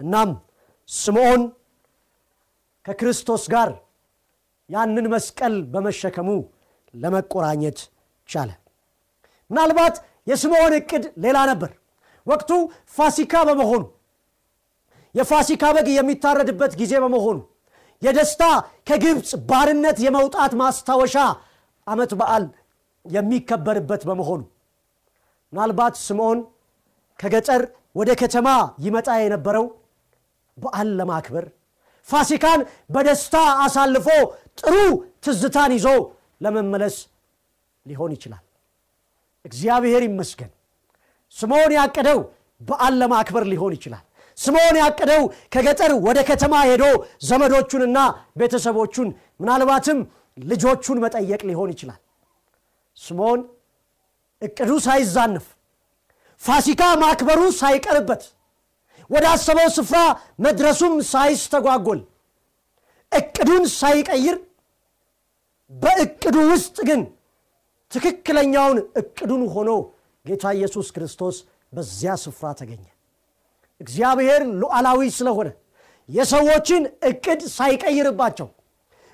እናም 0.00 0.30
ስምዖን 0.88 1.42
ከክርስቶስ 2.86 3.44
ጋር 3.54 3.70
ያንን 4.68 5.06
መስቀል 5.14 5.54
በመሸከሙ 5.72 6.28
ለመቆራኘት 6.94 7.78
ቻለ። 8.28 8.50
ምናልባት 9.50 9.94
የስምዖን 10.26 10.74
እቅድ 10.78 11.04
ሌላ 11.24 11.38
ነበር። 11.50 11.70
ወቅቱ 12.26 12.50
ፋሲካ 12.94 13.34
በመሆኑ 13.48 13.82
የፋሲካ 15.14 15.64
በግ 15.76 15.88
የሚታረድበት 15.92 16.72
ጊዜ 16.80 16.92
በመሆኑ 17.02 17.38
የደስታ 18.02 18.42
ከግብፅ 18.88 19.30
ባርነት 19.48 19.98
የመውጣት 20.04 20.52
ማስታወሻ 20.60 21.16
ዓመት 21.86 22.12
በዓል 22.20 22.44
የሚከበርበት 23.04 24.02
በመሆኑ። 24.08 24.40
ምናልባት 25.52 25.94
ስምዖን 26.06 26.40
ከገጠር 27.18 27.62
ወደ 27.96 28.10
ከተማ 28.20 28.48
ይመጣ 28.84 29.08
የነበረው 29.22 29.66
በዓል 30.56 30.88
ለማክበር 30.98 31.44
ፋሲካን 32.06 32.60
በደስታ 32.94 33.34
አሳልፎ 33.64 34.08
ጥሩ 34.60 34.74
ትዝታን 35.24 35.72
ይዞ 35.76 35.88
ለመመለስ 36.40 36.96
ሊሆን 37.86 38.12
ይችላል። 38.16 38.44
እግዚአብሔር 39.44 40.02
ይመስገን 40.06 40.50
ስምዖን 41.36 41.72
ያቀደው 41.78 42.18
በዓል 42.60 42.94
ለማክበር 43.02 43.44
ሊሆን 43.52 43.72
ይችላል 43.76 44.04
ስምዖን 44.38 44.76
ያቀደው 44.82 45.22
ከገጠር 45.54 45.92
ወደ 46.06 46.18
ከተማ 46.28 46.54
ሄዶ 46.68 46.84
ዘመዶቹንና 47.28 47.98
ቤተሰቦቹን 48.40 49.08
ምናልባትም 49.40 49.98
ልጆቹን 50.44 51.00
መጠየቅ 51.04 51.40
ሊሆን 51.48 51.72
ይችላል። 51.74 52.00
ስምዖን 52.96 53.40
እቅዱ 54.42 54.70
ሳይዛነፍ 54.86 55.46
ፋሲካ 56.40 56.82
ማክበሩ 57.02 57.40
ሳይቀርበት 57.60 58.22
ወደ 59.10 59.24
አሰበው 59.32 59.68
ስፍራ 59.76 59.98
መድረሱም 60.44 60.94
ሳይስተጓጎል 61.12 62.00
እቅዱን 63.12 63.64
ሳይቀይር 63.80 64.36
በእቅዱ 65.70 66.36
ውስጥ 66.52 66.76
ግን 66.88 67.00
ትክክለኛውን 67.90 68.78
እቅዱን 69.00 69.42
ሆኖ 69.54 69.70
ጌታ 70.24 70.44
ኢየሱስ 70.58 70.88
ክርስቶስ 70.96 71.36
በዚያ 71.72 72.12
ስፍራ 72.24 72.48
ተገኘ 72.60 72.84
እግዚአብሔር 73.82 74.42
ሉዓላዊ 74.60 75.00
ስለሆነ 75.18 75.48
የሰዎችን 76.08 76.82
እቅድ 77.10 77.40
ሳይቀይርባቸው 77.56 78.48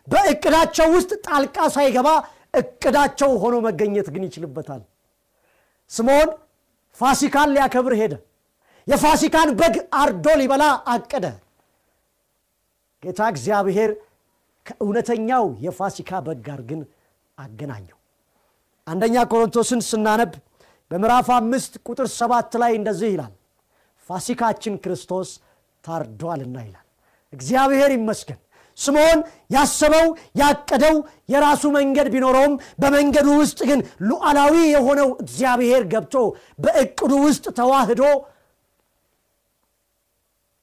በእቅዳቸው 0.06 0.86
ውስጥ 0.96 1.12
ጣልቃ 1.26 1.56
ሳይገባ 1.74 2.08
እቅዳቸው 2.60 3.30
ሆኖ 3.42 3.54
መገኘት 3.66 4.06
ግን 4.14 4.22
ይችልበታል። 4.26 4.82
ስምዖን 5.90 6.30
ፋሲካን 6.98 7.52
ሊያከብር 7.54 7.94
ሄደ። 8.00 8.14
የፋሲካን 8.86 9.50
በግ 9.58 9.74
አርዶ 10.00 10.26
ሊበላ 10.40 10.64
አቀደ። 10.92 11.24
ጌታ 13.02 13.20
እግዚአብሔር 13.32 13.90
ከእውነተኛው 14.66 15.44
የፋሲካ 15.64 16.20
በግ 16.26 16.40
ጋር 16.46 16.60
ግን 16.70 16.80
አገናኘው። 17.38 17.98
አንደኛ 18.86 19.16
ቆሮንቶስን 19.30 19.80
ስናነብ 19.88 20.32
በምዕራፍ 20.90 21.28
አምስት 21.36 21.72
ቁጥር 21.86 22.06
ሰባት 22.14 22.52
ላይ 22.62 22.72
እንደዚህ 22.78 23.10
ይላል 23.14 23.32
ፋሲካችን 24.08 24.74
ክርስቶስ 24.84 25.30
ታርዷልና 25.84 26.56
ይላል። 26.66 26.86
እግዚአብሔር 27.32 27.90
ይመስገን። 27.96 28.40
ስምዖን 28.78 29.20
ያሰበው 29.50 30.06
ያቀደው 30.40 30.96
የራሱ 31.32 31.62
መንገድ 31.76 32.08
ቢኖረውም 32.14 32.52
በመንገዱ 32.82 33.28
ውስጥ 33.40 33.58
ግን 33.70 33.80
ሉዓላዊ 34.08 34.54
የሆነው 34.72 35.08
እግዚአብሔር 35.22 35.82
ገብቶ 35.92 36.14
በእቅዱ 36.64 37.12
ውስጥ 37.26 37.46
ተዋህዶ 37.58 38.02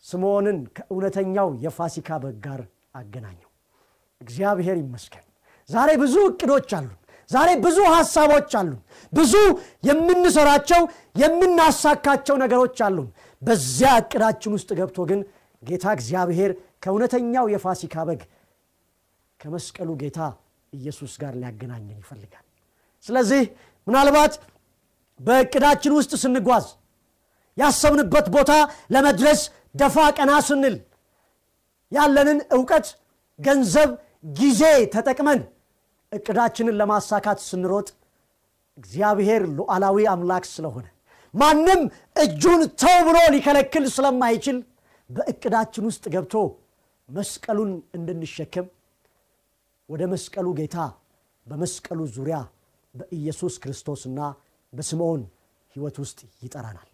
ስምዖንን 0.05 0.58
ከእውነተኛው 0.75 1.49
የፋሲካ 1.63 2.10
በግ 2.23 2.38
ጋር 2.45 2.62
አገናኘው። 2.95 3.49
እግዚአብሔር 4.21 4.77
ይመስገን። 4.81 5.25
ዛሬ 5.69 5.89
ብዙ 6.01 6.15
እቅዶች 6.29 6.69
አሉን። 6.77 6.97
ዛሬ 7.29 7.49
ብዙ 7.63 7.77
ሀሳቦች 7.93 8.51
አሉን። 8.60 8.79
ብዙ 9.13 9.34
የምንሰራቸው 9.88 10.81
የምናሳካቸው 11.21 12.36
ነገሮች 12.43 12.77
አሉን 12.88 13.08
በዚያ 13.45 13.89
እቅዳችን 14.01 14.53
ውስጥ 14.55 14.69
ገብቶ 14.79 14.99
ግን 15.10 15.19
ጌታ 15.63 15.86
እግዚአብሔር 15.97 16.51
ከእውነተኛው 16.84 17.45
የፋሲካ 17.53 17.95
በግ 18.08 18.21
ከመስቀሉ 19.39 19.89
ጌታ 20.01 20.19
ኢየሱስ 20.73 21.13
ጋር 21.21 21.34
ሊያገናኘን 21.41 21.99
ይፈልጋል። 22.01 22.45
ስለዚህ 23.05 23.43
ምናልባት 23.88 24.34
በእቅዳችን 25.19 25.93
ውስጥ 25.97 26.13
ስንጓዝ 26.23 26.65
ያሰብንበት 27.58 28.27
ቦታ 28.36 28.51
ለመድረስ 28.93 29.41
ደፋ 29.81 29.97
ቀና 30.17 30.31
ስንል 30.47 30.75
ያለንን 31.91 32.39
እውቀት 32.55 32.88
ገንዘብ 33.39 33.89
ጊዜ 34.39 34.62
ተጠቅመን 34.93 35.39
እቅዳችንን 36.12 36.77
ለማሳካት 36.81 37.39
ስንሮጥ 37.47 37.88
እግዚአብሔር 38.77 39.41
ሉዓላዊ 39.58 40.05
አምላክ 40.13 40.45
ስለሆነ 40.53 40.86
ማንም 41.36 41.82
እጁን 42.24 42.62
ተው 42.82 42.98
ብሎ 43.08 43.17
ሊከለክል 43.34 43.86
ስለማይችል 43.95 44.58
በእቅዳችን 45.10 45.88
ውስጥ 45.89 46.04
ገብቶ 46.13 46.36
መስቀሉን 47.10 47.71
እንድንሸከም 47.98 48.67
ወደ 49.89 50.04
መስቀሉ 50.13 50.48
ጌታ 50.60 50.78
በመስቀሉ 51.48 52.00
ዙሪያ 52.15 52.38
በኢየሱስ 52.93 53.56
ክርስቶስና 53.63 54.19
በስምዖን 54.74 55.21
ሕይወት 55.76 55.98
ውስጥ 56.04 56.19
ይጠራናል። 56.43 56.88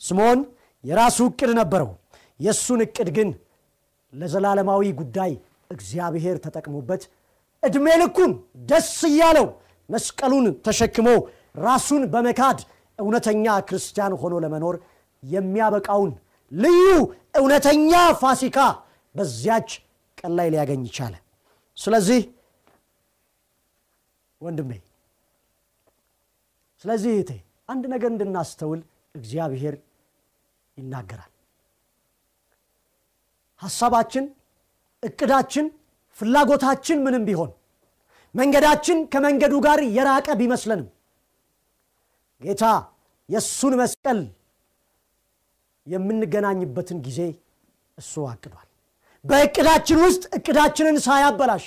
ስምዖን 0.00 0.40
የራሱ 0.84 1.18
እቅድ 1.30 1.50
ነበረው። 1.60 1.90
የእሱን 2.40 2.80
እቅድ 2.84 3.08
ግን 3.16 3.30
ለዘላለማዊ 4.12 4.84
ጉዳይ 5.00 5.32
እግዚአብሔር 5.70 6.36
ተጠቅሞበት 6.44 7.02
ዕድሜ 7.62 7.86
ልኩን 8.02 8.32
ደስ 8.70 8.92
እያለው 9.10 9.46
መስቀሉን 9.88 10.46
ተሸክሞ 10.66 11.08
ራሱን 11.62 12.02
በመካድ 12.12 12.58
እውነተኛ 13.00 13.46
ክርስቲያን 13.68 14.12
ሆኖ 14.20 14.34
ለመኖር 14.44 14.76
የሚያበቃውን 15.22 16.12
ልዩ 16.52 16.86
እውነተኛ 17.40 17.92
ፋሲካ 18.22 18.58
በዚያች 19.14 19.70
ቀን 20.18 20.32
ላይ 20.38 20.48
ሊያገኝ 20.54 20.82
ይቻለ። 20.88 21.14
ስለዚህ 21.76 22.20
ወንድሜ 24.40 24.70
ስለዚህ 26.84 27.10
እህቴ 27.14 27.30
አንድ 27.68 27.84
ነገር 27.92 28.10
እንድናስተውል 28.12 28.80
እግዚአብሔር 29.14 29.74
ይናገራል። 30.76 31.30
ሐሳባችን 33.62 34.24
እቅዳችን 35.02 35.66
ፍላጎታችን 36.18 36.98
ምንም 37.04 37.24
ቢሆን 37.28 37.50
መንገዳችን 38.34 38.98
ከመንገዱ 39.12 39.54
ጋር 39.66 39.80
የራቀ 39.96 40.28
ቢመስለንም 40.40 40.88
ጌታ 42.40 42.64
የእሱን 43.28 43.74
መስቀል 43.80 44.20
የምንገናኝበትን 45.86 46.98
ጊዜ 47.06 47.20
እሱ 47.98 48.22
አቅዷል። 48.30 48.66
በእቅዳችን 49.24 49.98
ውስጥ 50.04 50.22
እቅዳችንን 50.38 50.96
ሳያበላሽ 51.06 51.64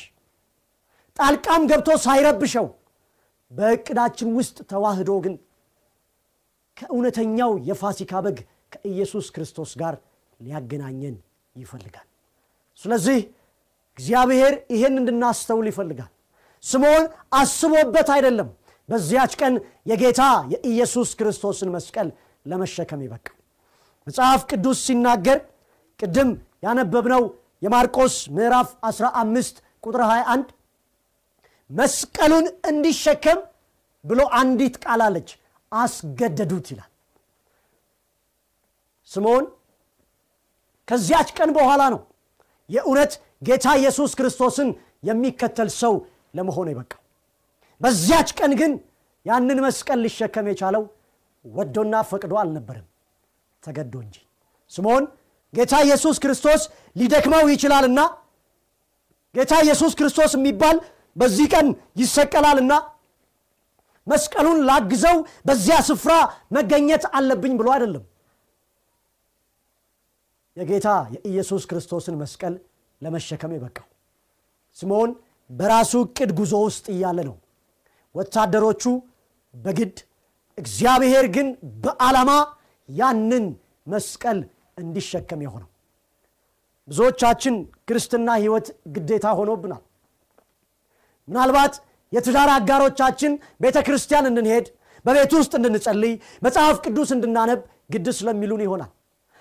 ጣልቃም 1.17 1.63
ገብቶ 1.69 1.89
ሳይረብሸው 2.05 2.67
በእቅዳችን 3.51 4.29
ውስጥ 4.37 4.57
ተዋህዶ 4.71 5.11
ግን 5.25 5.35
ከእውነተኛው 6.77 7.51
የፋሲካ 7.67 8.21
በግ 8.25 8.37
ከኢየሱስ 8.73 9.25
ክርስቶስ 9.35 9.71
ጋር 9.81 9.95
ሊያገናኘን 10.39 11.15
ይፈልጋል። 11.55 12.07
ስለዚህ 12.79 13.19
እግዚአብሔር 13.97 14.53
ይህን 14.73 14.95
እንድናስተውል 15.01 15.67
ይፈልጋል። 15.71 16.11
ስምዖን 16.63 17.05
አስቦበት 17.33 18.09
አይደለም 18.15 18.49
በዚያች 18.89 19.33
ቀን 19.41 19.53
የጌታ 19.89 20.21
የኢየሱስ 20.53 21.09
ክርስቶስን 21.19 21.69
መስቀል 21.75 22.07
ለመሸከም 22.45 23.01
ይበቃ። 23.05 23.25
መጽሐፍ 24.07 24.41
ቅዱስ 24.49 24.79
ሲናገር 24.87 25.39
ቅድም 25.99 26.29
ያነበብነው 26.65 27.23
የማርቆስ 27.61 28.15
ምዕራፍ 28.37 28.69
15 28.87 29.61
ቁጥር 29.83 30.01
21 30.07 30.49
መስቀሉን 31.69 32.45
እንዲሸከም 32.71 33.39
ብሎ 34.05 34.21
አንዲት 34.39 34.75
ቃል 34.83 35.01
አለች 35.05 35.29
አስገደዱት 35.71 36.67
ይላል። 36.73 36.89
ስምዖን 39.11 39.45
ከዚያች 40.87 41.29
ቀን 41.37 41.49
በኋላ 41.57 41.83
ነው 41.93 42.01
የእውነት 42.69 43.13
ጌታ 43.47 43.67
ኢየሱስ 43.79 44.11
ክርስቶስን 44.19 44.69
የሚከተል 45.03 45.69
ሰው 45.81 45.93
ለመሆን 46.33 46.69
የበቃው 46.71 46.99
በዚያች 47.81 48.29
ቀን 48.39 48.51
ግን 48.59 48.71
ያንን 49.25 49.59
መስቀል 49.65 49.99
ሊሸከም 50.05 50.47
የቻለው 50.51 50.83
ወዶና 51.45 51.95
ፈቅዶ 52.09 52.33
አልነበርም 52.41 52.87
ተገዶ 53.63 53.93
እንጂ። 54.05 54.15
ስምዖን 54.71 55.05
ጌታ 55.53 55.73
ኢየሱስ 55.85 56.17
ክርስቶስ 56.23 56.61
ሊደክመው 56.99 57.43
ይችላልና 57.53 57.99
ጌታ 59.35 59.53
ኢየሱስ 59.65 59.93
ክርስቶስ 59.99 60.31
የሚባል 60.37 60.77
በዚህ 61.15 61.47
ቀን 61.53 61.67
ይሰቀላልና 62.01 62.73
መስቀሉን 64.07 64.59
ላግዘው 64.69 65.17
በዚያ 65.47 65.77
ስፍራ 65.89 66.13
መገኘት 66.55 67.03
አለብኝ 67.17 67.53
ብሎ 67.59 67.67
አይደለም። 67.75 68.03
የጌታ 70.57 70.87
የኢየሱስ 71.15 71.63
ክርስቶስን 71.69 72.15
መስቀል 72.21 72.55
ለመሸከም 73.01 73.53
የበቃው 73.55 73.87
ስምዖን 74.77 75.11
በራሱ 75.49 75.93
ዕቅድ 76.05 76.29
ጉዞ 76.37 76.53
ውስጥ 76.65 76.85
እያለ 76.93 77.19
ነው 77.29 77.35
ወታደሮቹ 78.15 78.83
በግድ 79.53 79.95
እግዚአብሔር 80.57 81.25
ግን 81.35 81.47
በዓላማ 81.83 82.31
ያንን 82.89 83.45
መስቀል 83.87 84.39
እንዲሸከም 84.77 85.41
የሆነው። 85.45 85.69
ብዙዎቻችን 86.87 87.55
ክርስትና 87.89 88.29
ህይወት 88.39 88.67
ግዴታ 88.95 89.25
ሆኖብናል። 89.39 89.83
ምናልባት 91.27 91.73
የትዳር 92.13 92.49
አጋሮቻችን 92.55 93.33
ቤተ 93.63 93.77
ክርስቲያን 93.87 94.27
እንድንሄድ 94.31 94.65
በቤት 95.05 95.31
ውስጥ 95.37 95.53
እንድንጸልይ 95.59 96.13
መጽሐፍ 96.45 96.75
ቅዱስ 96.85 97.09
እንድናነብ 97.15 97.61
ግድ 97.93 98.07
ስለሚሉን 98.17 98.61
ይሆናል። 98.65 98.91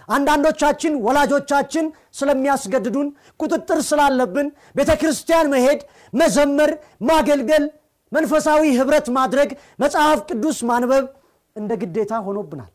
አንዳንዶቻችን 0.09 0.95
ወላጆቻችን 1.05 1.87
ስለሚያስገድዱን 2.19 3.09
ቁጥጥር 3.41 3.81
ስላለብን 3.89 4.49
ቤተ 4.77 4.91
ክርስቲያን 5.03 5.51
መሄድ 5.55 5.81
መዘመር 6.13 6.71
ማገልገል 7.11 7.65
መንፈሳዊ 8.13 8.63
ህብረት 8.79 9.07
ማድረግ 9.17 9.51
መጽሐፍ 9.83 10.19
ቅዱስ 10.29 10.59
ማንበብ 10.71 11.05
እንደ 11.57 11.73
ግዴታ 11.83 12.13
ሆኖብናል። 12.27 12.73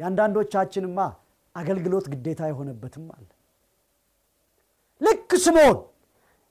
የአንዳንዶቻችንማ 0.00 0.98
አገልግሎት 1.54 2.06
ግዴታ 2.12 2.40
የሆነበትም 2.50 3.06
አለ። 3.14 3.26
ልክ 5.00 5.30
ስምዖን 5.44 5.78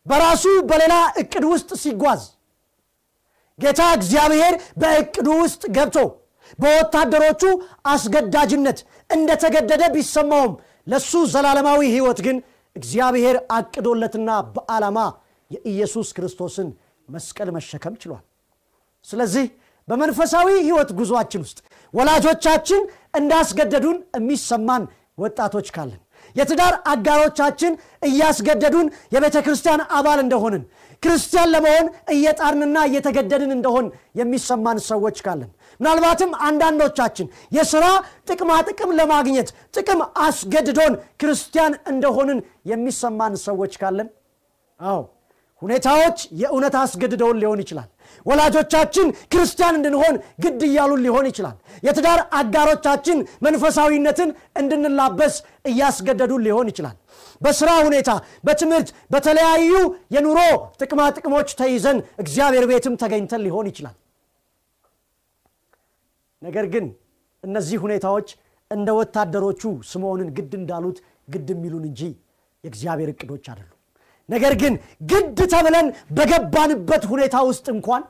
በራሱ 0.05 0.43
በሌላ 0.69 0.93
እቅድ 1.21 1.45
ውስጥ 1.51 1.69
ሲጓዝ 1.81 2.21
ጌታ 3.59 3.81
እግዚአብሔር 3.97 4.53
በእቅዱ 4.81 5.27
ውስጥ 5.41 5.63
ገብቶ 5.75 5.97
በወታደሮቹ 6.59 7.43
አስገዳጅነት 7.91 8.77
እንደተገደደ 9.09 9.83
ቢሰማውም 9.95 10.53
ለሱ 10.87 11.11
ዘላለማዊ 11.33 11.79
ህይወት 11.95 12.19
ግን 12.27 12.37
እግዚአብሔር 12.75 13.37
አቅዶለትና 13.57 14.29
በዓላማ 14.55 14.99
የኢየሱስ 15.51 16.07
ክርስቶስን 16.17 16.69
መስቀል 17.09 17.49
መሸከም 17.57 17.93
ችሏል። 18.01 18.23
ስለዚህ 19.05 19.45
በመንፈሳዊ 19.87 20.47
ህይወት 20.59 20.89
ጉዞአችን 20.99 21.43
ውስጥ 21.45 21.59
ወላጆቻችን 21.93 22.81
እንዳስገደዱን 23.19 23.97
የሚሰማን 24.17 24.83
ወጣቶች 25.17 25.67
ካለን 25.75 26.01
የትዳር 26.35 26.73
አጋሮቻችን 26.91 27.73
እያስገደዱን 28.07 28.87
የቤተ 29.13 29.37
ክርስቲያን 29.45 29.81
አባል 29.97 30.19
እንደሆንን 30.23 30.63
ክርስቲያን 31.03 31.51
ለመሆን 31.53 31.85
እየጣርንና 32.13 32.77
እየተገደድን 32.89 33.51
እንደሆን 33.55 33.85
የሚሰማን 34.19 34.77
ሰዎች 34.87 35.17
ካለን 35.25 35.49
ምናልባትም 35.79 36.31
አንዳንዶቻችን 36.47 37.27
የሥራ 37.57 37.85
ጥቅማ 38.29 38.51
ጥቅም 38.69 38.93
ለማግኘት 38.99 39.49
ጥቅም 39.77 39.99
አስገድዶን 40.25 40.93
ክርስቲያን 41.23 41.75
እንደሆንን 41.91 42.39
የሚሰማን 42.71 43.35
ሰዎች 43.47 43.75
ካለን 43.81 44.09
አዎ 44.79 44.99
ሁኔታዎች 45.61 46.17
የእውነት 46.41 46.75
አስገድደውን 46.79 47.39
ሊሆን 47.41 47.59
ይችላል። 47.63 47.87
ወላጆቻችን 48.25 49.07
ክርስቲያን 49.31 49.77
እንድንሆን 49.77 50.15
ግድ 50.43 50.61
እያሉን 50.67 51.01
ሊሆን 51.05 51.25
ይችላል። 51.29 51.55
የትዳር 51.83 52.19
አጋሮቻችን 52.39 53.17
መንፈሳዊነትን 53.45 54.29
እንድንላበስ 54.61 55.35
እያስገደዱን 55.71 56.43
ሊሆን 56.47 56.69
ይችላል። 56.71 56.95
በስራ 57.41 57.69
ሁኔታ 57.87 58.09
በትምህርት 58.47 58.89
በተለያዩ 59.13 59.71
የኑሮ 60.15 60.39
ጥቅማ 60.81 61.01
ጥቅሞች 61.17 61.49
ተይዘን 61.59 61.97
እግዚአብሔር 62.23 62.65
ቤትም 62.71 62.97
ተገኝተን 63.03 63.43
ሊሆን 63.45 63.69
ይችላል። 63.71 63.95
ነገር 66.41 66.67
ግን 66.73 66.85
እነዚህ 67.43 67.77
ሁኔታዎች 67.83 68.29
እንደ 68.71 68.89
ወታደሮቹ 68.97 69.61
ስምዖንን 69.91 70.29
ግድ 70.37 70.53
እንዳሉት 70.57 70.97
ግድ 71.29 71.49
የሚሉን 71.53 71.85
እንጂ 71.89 72.01
የእግዚአብሔር 72.63 73.09
እቅዶች 73.13 73.45
አይደሉም 73.51 73.76
ነገር 74.29 74.53
ግን 74.61 74.73
ግድ 75.11 75.39
ተብለን 75.53 75.87
በገባንበት 76.17 77.03
ሁኔታ 77.11 77.35
ውስጥ 77.49 77.65
እንኳን 77.75 78.03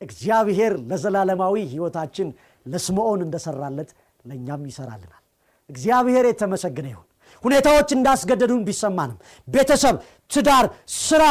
እግዚአብሔር 0.00 0.72
ለዘላለማዊ 0.90 1.56
ህይወታችን 1.72 2.28
ለስምዖን 2.66 3.20
እንደሰራለት 3.26 3.90
ለእኛም 4.24 4.62
ይሰራልናል። 4.70 5.22
እግዚአብሔር 5.70 6.24
የተመሰገነ 6.28 6.86
ይሁን። 6.92 7.06
ሁኔታዎች 7.44 7.88
እንዳስገደዱን 7.96 8.62
ቢሰማንም 8.66 9.18
ቤተሰብ 9.48 9.96
ትዳር 10.30 10.64
ስራ 11.00 11.22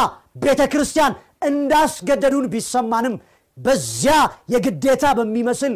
ቤተ 0.43 0.61
ክርስቲያን 0.73 1.13
እንዳስገደዱን 1.49 2.47
ቢሰማንም 2.53 3.15
በዚያ 3.57 4.15
የግዴታ 4.53 5.05
በሚመስል 5.17 5.73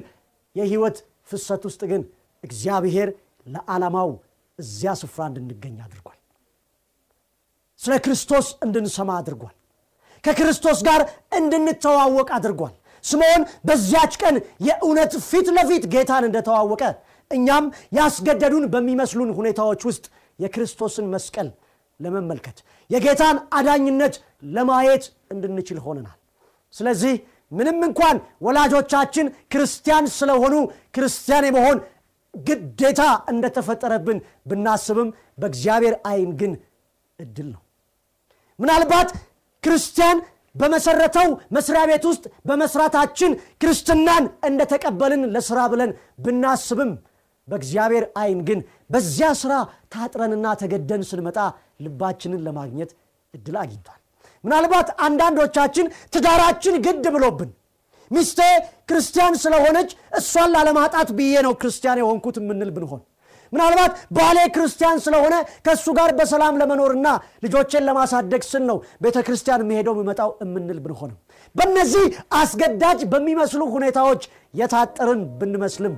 የህይወት 0.55 0.97
ፍሰት 1.29 1.63
ውስጥ 1.69 1.81
ግን 1.91 2.01
እግዚአብሔር 2.43 3.09
ለዓላማው 3.45 4.09
እዚያ 4.59 4.91
ስፍራ 5.01 5.21
እንድንገኝ 5.31 5.77
አድርጓል 5.85 6.14
ስለ 7.79 7.93
ክርስቶስ 8.05 8.47
እንድንሰማ 8.65 9.09
አድርጓል። 9.19 9.55
ከክርስቶስ 10.23 10.79
ጋር 10.87 11.01
እንድንተዋወቅ 11.39 12.29
አድርጓል። 12.37 12.73
ስምዖን 13.03 13.43
በዚያች 13.67 14.13
ቀን 14.21 14.35
የእውነት 14.67 15.13
ፊት 15.27 15.47
ለፊት 15.57 15.83
ጌታን 15.93 16.23
እንደተዋወቀ 16.27 16.83
እኛም 17.31 17.65
ያስገደዱን 17.97 18.65
በሚመስሉን 18.73 19.31
ሁኔታዎች 19.37 19.81
ውስጥ 19.89 20.05
የክርስቶስን 20.39 21.07
መስቀል 21.13 21.49
ለመመልከት 21.99 22.57
የጌታን 22.89 23.37
አዳኝነት 23.57 24.15
ለማየት 24.55 25.03
እንድንችል 25.33 25.79
ሆነናል። 25.85 26.17
ስለዚህ 26.73 27.13
ምንም 27.51 27.79
እንኳን 27.87 28.17
ወላጆቻችን 28.45 29.27
ክርስቲያን 29.53 30.05
ስለሆኑ 30.15 30.55
ክርስቲያን 30.95 31.47
የመሆን 31.49 31.77
ግዴታ 32.33 33.01
እንደተፈጠረብን 33.31 34.17
ብናስብም 34.49 35.09
በእግዚአብሔር 35.39 35.95
አይን 36.09 36.31
ግን 36.41 36.53
እድል 37.19 37.47
ነው 37.53 37.61
ምናልባት 38.59 39.09
ክርስቲያን 39.63 40.17
በመሰረተው 40.55 41.27
መስሪያ 41.55 41.81
ቤት 41.89 42.03
ውስጥ 42.09 42.25
በመስራታችን 42.49 43.31
ክርስትናን 43.61 44.25
እንደተቀበልን 44.49 45.23
ለስራ 45.33 45.59
ብለን 45.71 45.91
ብናስብም 46.25 46.91
በእግዚአብሔር 47.47 48.05
አይን 48.21 48.39
ግን 48.47 48.59
በዚያ 48.93 49.27
ስራ 49.41 49.53
ታጥረንና 49.93 50.53
ተገደን 50.61 51.03
ስንመጣ 51.09 51.39
ልባችንን 51.85 52.41
ለማግኘት 52.47 52.91
እድል 53.33 53.57
አግኝቷል። 53.63 53.99
ምናልባት 54.43 54.87
አንዳንዶቻችን 55.05 55.85
ትዳራችን 56.15 56.75
ግድ 56.85 57.05
ብሎብን 57.15 57.51
ሚስቴ 58.11 58.39
ክርስቲያን 58.89 59.35
ስለሆነች 59.43 59.91
እሷን 60.19 60.49
ላለማጣት 60.55 61.09
ብዬ 61.17 61.35
ነው 61.45 61.53
ክርስቲያን 61.61 62.01
የሆንኩት 62.01 62.35
የምንል 62.41 62.71
ብንሆን 62.75 63.01
ምናልባት 63.55 63.91
ባሌ 64.15 64.37
ክርስቲያን 64.55 64.97
ስለሆነ 65.05 65.35
ከእሱ 65.65 65.85
ጋር 65.97 66.09
በሰላም 66.17 66.57
ለመኖርና 66.61 67.07
ልጆቼን 67.45 67.85
ለማሳደግ 67.87 68.43
ስል 68.49 68.63
ነው 68.69 68.77
ቤተ 69.03 69.17
ክርስቲያን 69.27 69.67
መሄደው 69.69 69.95
የምመጣው 69.95 70.31
የምንል 70.43 70.79
ብንሆንም። 70.85 71.17
በእነዚህ 71.55 72.05
አስገዳጅ 72.39 73.01
በሚመስሉ 73.11 73.61
ሁኔታዎች 73.75 74.23
የታጠርን 74.53 75.21
ብንመስልም 75.39 75.95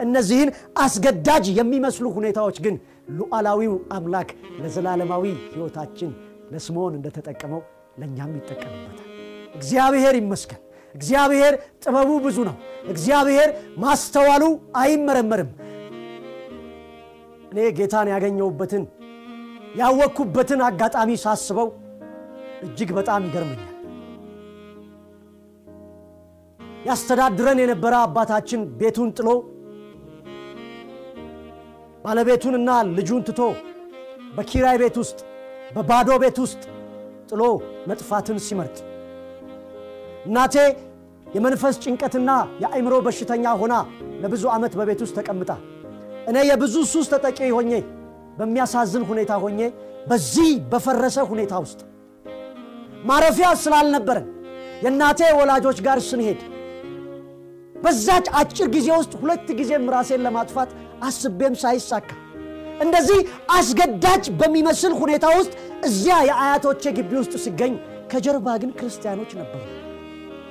እነዚህን 0.00 0.50
አስገዳጅ 0.84 1.44
የሚመስሉ 1.58 2.06
ሁኔታዎች 2.16 2.56
ግን 2.64 2.76
ሉዓላዊው 3.18 3.74
አምላክ 3.96 4.28
ለዘላለማዊ 4.58 5.24
ህይወታችን 5.52 6.10
ለስምዖን 6.52 6.96
እንደተጠቀመው 6.98 7.60
ለእኛም 8.00 8.32
ይጠቀምበታል። 8.38 9.08
እግዚአብሔር 9.54 10.14
ይመስገን። 10.20 10.60
እግዚአብሔር 10.94 11.54
ጥበቡ 11.84 12.10
ብዙ 12.24 12.38
ነው። 12.48 12.56
እግዚአብሔር 12.86 13.50
ማስተዋሉ 13.78 14.42
አይመረመርም 14.76 15.50
እኔ 17.52 17.64
ጌታን 17.78 18.08
ያገኘሁበትን 18.12 18.84
ያወቅኩበትን 19.80 20.60
አጋጣሚ 20.66 21.10
ሳስበው 21.22 21.68
እጅግ 22.66 22.90
በጣም 22.98 23.22
ይገርመኛል። 23.28 23.68
ያስተዳድረን 26.86 27.58
የነበረ 27.62 27.94
አባታችን 28.04 28.60
ቤቱን 28.80 29.10
ጥሎ 29.18 29.28
ባለቤቱንና 32.04 32.70
ልጁን 32.96 33.22
ትቶ 33.28 33.40
በኪራይ 34.36 34.76
ቤት 34.82 34.96
ውስጥ 35.02 35.18
በባዶ 35.74 36.10
ቤት 36.22 36.38
ውስጥ 36.44 36.62
ጥሎ 37.30 37.42
መጥፋትን 37.88 38.38
ሲመርጥ 38.46 38.78
እናቴ 40.26 40.56
የመንፈስ 41.36 41.76
ጭንቀትና 41.84 42.30
የአእምሮ 42.62 42.94
በሽተኛ 43.06 43.54
ሆና 43.60 43.74
ለብዙ 44.22 44.44
ዓመት 44.54 44.72
በቤት 44.78 45.00
ውስጥ 45.04 45.14
ተቀምጣ 45.18 45.50
እኔ 46.28 46.38
የብዙ 46.48 46.76
ሱስ 46.92 47.06
ተጠቂ 47.12 47.38
ሆኜ 47.56 47.72
በሚያሳዝን 48.38 49.04
ሁኔታ 49.10 49.32
ሆኜ 49.44 49.60
በዚህ 50.10 50.50
በፈረሰ 50.70 51.18
ሁኔታ 51.30 51.54
ውስጥ 51.64 51.80
ማረፊያ 53.08 53.48
ስላልነበረን 53.62 54.26
የእናቴ 54.84 55.20
ወላጆች 55.38 55.78
ጋር 55.86 55.98
ስንሄድ 56.08 56.40
በዛች 57.76 58.26
አጭር 58.40 58.68
ጊዜ 58.74 58.88
ውስጥ 58.98 59.12
ሁለት 59.22 59.48
ጊዜም 59.60 59.86
ራሴን 59.94 60.22
ለማጥፋት 60.26 60.70
አስቤም 61.08 61.54
ሳይሳካ 61.62 62.08
እንደዚህ 62.82 63.20
አስገዳጅ 63.56 64.24
በሚመስል 64.40 64.92
ሁኔታ 65.02 65.26
ውስጥ 65.38 65.52
እዚያ 65.88 66.16
የአያቶቼ 66.28 66.92
ግቢ 66.98 67.12
ውስጥ 67.20 67.34
ሲገኝ 67.44 67.74
ከጀርባ 68.12 68.56
ግን 68.62 68.70
ክርስቲያኖች 68.78 69.30
ነበሩ። 69.40 69.60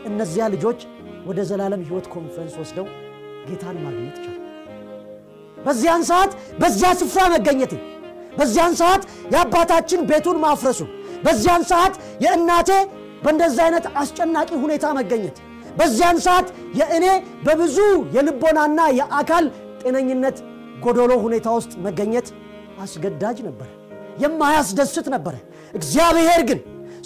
እነዚያ 0.10 0.44
ልጆች 0.56 0.80
ወደ 1.28 1.40
ዘላለም 1.50 1.84
ህይወት 1.88 2.08
ኮንፈረንስ 2.14 2.56
ወስደው 2.62 2.88
ጌታን 3.50 3.78
ማግኘት 3.86 4.18
ቻሉ 4.24 4.41
በዚያን 5.66 6.04
ሰዓት 6.10 6.32
በዚያ 6.62 6.90
ስፍራ 7.02 7.22
መገኘቴ 7.34 7.74
በዚያን 8.38 8.74
ሰዓት 8.80 9.04
የአባታችን 9.34 10.02
ቤቱን 10.10 10.38
ማፍረሱ፣ 10.44 10.80
በዚያን 11.26 11.64
ሰዓት 11.72 11.96
የእናቴ 12.24 12.70
በእንደዚህ 13.24 13.62
አይነት 13.66 13.86
አስጨናቂ 14.02 14.50
ሁኔታ 14.64 14.86
መገኘት፣ 15.00 15.38
በዚያን 15.80 16.18
ሰዓት 16.26 16.48
የእኔ 16.80 17.06
በብዙ 17.46 17.78
የልቦናና 18.16 18.80
የአካል 19.00 19.46
ጤነኝነት 19.82 20.38
ጎዶሎ 20.86 21.12
ሁኔታ 21.26 21.48
ውስጥ 21.58 21.74
መገኘት 21.86 22.28
አስገዳጅ 22.84 23.38
ነበረ፣ 23.48 23.70
የማያስደስት 24.24 25.08
ነበረ። 25.16 25.36
እግዚአብሔር 25.74 26.42
ግን 26.50 26.60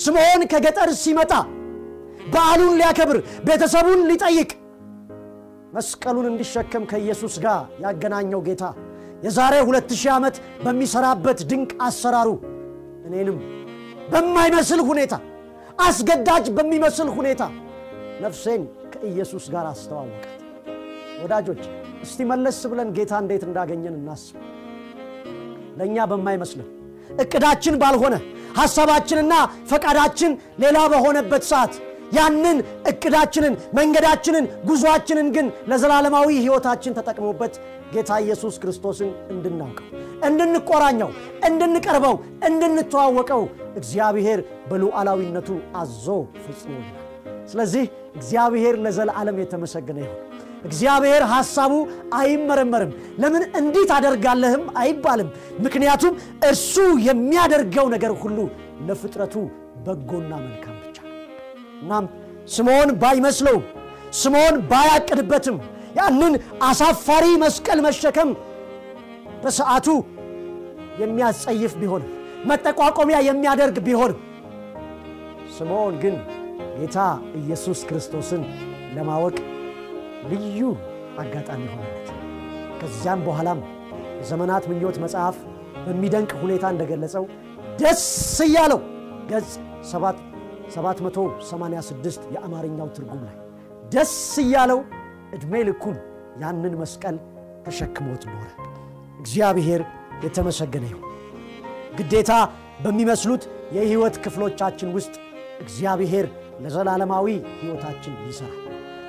ስምዖን 0.03 0.41
ከገጠር 0.51 0.89
ሲመጣ 1.03 1.33
በዓሉን 2.33 2.77
ሊያከብር 2.79 3.17
ቤተሰቡን 3.47 3.99
ሊጠይቅ 4.09 4.49
መስቀሉን 5.75 6.27
እንዲሸከም 6.31 6.83
ከኢየሱስ 6.91 7.35
ጋር 7.45 7.61
ያገናኘው 7.83 8.41
ጌታ 8.47 8.63
የዛሬ 9.25 9.55
ሁለት 9.67 9.89
ሺህ 9.99 10.11
ዓመት 10.15 10.35
በሚሠራበት 10.63 11.39
ድንቅ 11.51 11.71
አሰራሩ 11.87 12.29
እኔንም 13.07 13.37
በማይመስል 14.11 14.81
ሁኔታ 14.89 15.13
አስገዳጅ 15.85 16.45
በሚመስል 16.57 17.09
ሁኔታ 17.17 17.43
ነፍሴን 18.23 18.61
ከኢየሱስ 18.93 19.45
ጋር 19.53 19.65
አስተዋወቃት። 19.71 20.31
ወዳጆች 21.23 21.61
እስቲ 22.05 22.27
መለስ 22.31 22.59
ብለን 22.71 22.89
ጌታ 22.97 23.13
እንዴት 23.23 23.43
እንዳገኘን 23.47 23.95
እናስብ። 23.99 24.35
ለእኛ 25.79 26.05
በማይመስልን 26.11 26.67
እቅዳችን 27.23 27.75
ባልሆነ 27.81 28.15
ሐሳባችንና 28.59 29.33
ፈቃዳችን 29.71 30.31
ሌላ 30.63 30.77
በሆነበት 30.93 31.43
ሰዓት 31.51 31.73
ያንን 32.11 32.57
እቅዳችንን 32.91 33.53
መንገዳችንን 33.77 34.45
ጉዞአችንን 34.67 35.27
ግን 35.35 35.47
ለዘላለማዊ 35.71 36.27
ሕይወታችን 36.37 36.95
ተጠቅሞበት 36.97 37.55
ጌታ 37.93 38.11
ኢየሱስ 38.23 38.55
ክርስቶስን 38.61 39.09
እንድናውቀው 39.33 39.87
እንድንቆራኘው 40.25 41.09
እንድንቀርበው 41.47 42.15
እንድንተዋወቀው 42.49 43.43
እግዚአብሔር 43.75 44.39
በሉዓላዊነቱ 44.69 45.49
አዞ 45.75 46.05
ፈጽሞልናል። 46.43 47.01
ስለዚህ 47.51 47.83
እግዚአብሔር 48.15 48.75
ለዘላለም 48.83 49.39
የተመሰገነ 49.41 49.99
ይሁን። 50.05 50.21
እግዚአብሔር 50.65 51.23
ሐሳቡ 51.31 51.73
አይመረመርም። 52.19 52.91
ለምን 53.19 53.43
እንዲህ 53.59 53.83
ታደርጋለህም 53.91 54.63
አይባልም። 54.77 55.29
ምክንያቱም 55.59 56.13
እርሱ 56.49 56.75
የሚያደርገው 57.09 57.87
ነገር 57.95 58.13
ሁሉ 58.23 58.37
ለፍጥረቱ 58.87 59.35
በጎና 59.85 60.31
መልካም 60.45 60.74
እናም 61.81 62.05
ስምዖን 62.47 62.91
ባይመስለውም 63.01 63.63
ስምዖን 64.13 64.57
ባያቅድበትም 64.71 65.57
ያንን 65.99 66.33
አሳፋሪ 66.67 67.25
መስቀል 67.43 67.79
መሸከም 67.85 68.29
በሰዓቱ 69.43 69.87
የሚያስጸይፍ 71.01 71.73
ቢሆንም 71.81 72.11
መጠቋቆሚያ 72.49 73.17
የሚያደርግ 73.27 73.77
ቢሆንም 73.87 74.19
ስምዖን 75.55 75.95
ግን 76.03 76.15
ጌታ 76.77 76.97
ኢየሱስ 77.39 77.79
ክርስቶስን 77.89 78.41
ለማወቅ 78.95 79.35
ልዩ 80.31 80.59
አጋጣሚ 81.23 81.63
ሆነለት። 81.73 82.07
ከዚያም 82.79 83.23
በኋላም 83.27 83.59
የዘመናት 84.19 84.63
ምኞት 84.71 84.97
መጽሐፍ 85.03 85.37
በሚደንቅ 85.85 86.31
ሁኔታ 86.43 86.65
እንደገለጸው 86.73 87.23
ደስ 87.79 88.03
እያለው 88.45 88.79
ገጽ 89.29 89.51
786 90.69 92.27
የአማርኛው 92.35 92.87
ትርጉም 92.95 93.21
ላይ 93.27 93.35
ደስ 93.91 94.13
እያለው 94.43 94.79
ዕድሜ 95.35 95.61
ልኩን 95.67 95.97
ያንን 96.41 96.73
መስቀል 96.81 97.17
ተሸክሞት 97.65 98.23
ኖረ። 98.31 98.47
እግዚአብሔር 99.21 99.81
የተመሰገነ 100.25 100.85
ይሁን። 100.91 101.03
ግዴታ 101.97 102.31
በሚመስሉት 102.83 103.43
የሕይወት 103.75 104.15
ክፍሎቻችን 104.23 104.89
ውስጥ 104.97 105.13
እግዚአብሔር 105.63 106.25
ለዘላለማዊ 106.63 107.27
ሕይወታችን 107.59 108.13
ይሠራል። 108.27 108.61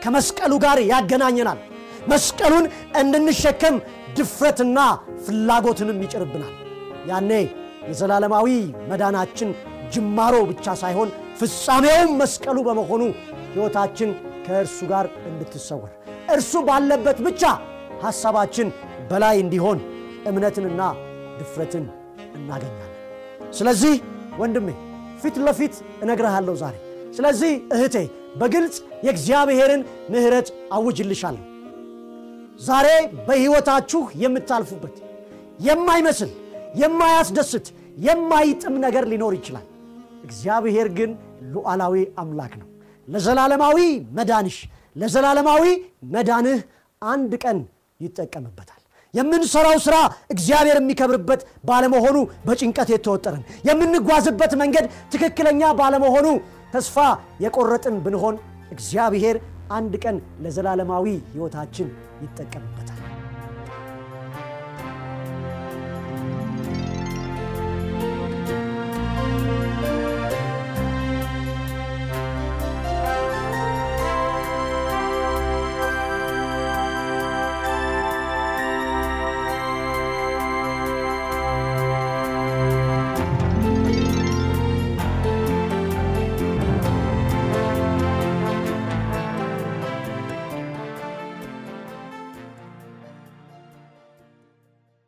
ከመስቀሉ 0.03 0.53
ጋር 0.65 0.79
ያገናኘናል። 0.91 1.61
መስቀሉን 2.09 2.65
እንድንሸከም 3.01 3.77
ድፍረትና 4.17 4.79
ፍላጎትንም 5.25 6.03
ይጭርብናል። 6.05 6.55
ያኔ 7.11 7.31
የዘላለማዊ 7.89 8.49
መዳናችን 8.91 9.51
ጅማሮ 9.95 10.35
ብቻ 10.51 10.75
ሳይሆን 10.83 11.11
ፍጻሜውም 11.39 12.13
መስቀሉ 12.21 12.59
በመሆኑ 12.67 13.03
ሕይወታችን 13.49 14.11
ከእርሱ 14.47 14.79
ጋር 14.91 15.07
እንድትሰወር 15.29 15.93
እርሱ 16.35 16.53
ባለበት 16.69 17.19
ብቻ 17.27 17.43
ሐሳባችን 18.03 18.69
በላይ 19.11 19.37
እንዲሆን 19.45 19.79
እምነትንና 20.31 20.83
ድፍረትን 21.39 21.85
እናገኛለን። 22.37 22.93
ስለዚህ 23.59 23.95
ወንድሜ 24.41 24.69
ፊት 25.23 25.37
ለፊት 25.47 25.75
እነግርሃለሁ 26.05 26.55
ዛሬ። 26.63 26.75
ስለዚህ 27.17 27.53
እህቴ 27.75 27.97
በግልጽ 28.41 28.77
የእግዚአብሔርን 29.05 29.83
ምሕረት 30.13 30.49
አውጅልሻለሁ። 30.73 31.45
ዛሬ 32.61 32.89
በሕይወታችሁ 33.27 34.03
የምታልፉበት 34.23 34.97
የማይመስል 35.61 36.31
የማያስደስት 36.81 37.67
የማይጥም 38.07 38.75
ነገር 38.79 39.05
ሊኖር 39.13 39.33
ይችላል። 39.39 39.67
እግዚአብሔር 40.27 40.89
ግን 40.99 41.11
ሉዓላዊ 41.53 41.95
አምላክ 42.19 42.53
ነው። 42.61 42.69
ለዘላለማዊ 43.09 43.79
መዳንሽ 44.19 44.57
ለዘላለማዊ 44.97 45.65
መዳንህ 46.15 46.59
አንድ 47.03 47.33
ቀን 47.45 47.59
ይጠቀምበታል። 48.01 48.83
የምንሰራው 49.15 49.77
ሥራ 49.85 49.97
እግዚአብሔር 50.31 50.79
የሚከብርበት 50.81 51.41
ባለመሆኑ 51.65 52.17
በጭንቀት 52.47 52.89
የተወጠርን 52.95 53.43
የምንጓዝበት 53.69 54.53
መንገድ 54.63 54.87
ትክክለኛ 55.13 55.73
ባለመሆኑ 55.79 56.27
ተስፋ 56.75 56.97
የቆረጥን 57.45 57.97
ብንሆን 58.07 58.37
እግዚአብሔር 58.71 59.39
አንድ 59.71 59.95
ቀን 60.05 60.17
ለዘላለማዊ 60.45 61.07
ሕይወታችን 61.33 61.89
ይጠቀምበታል። 62.25 62.96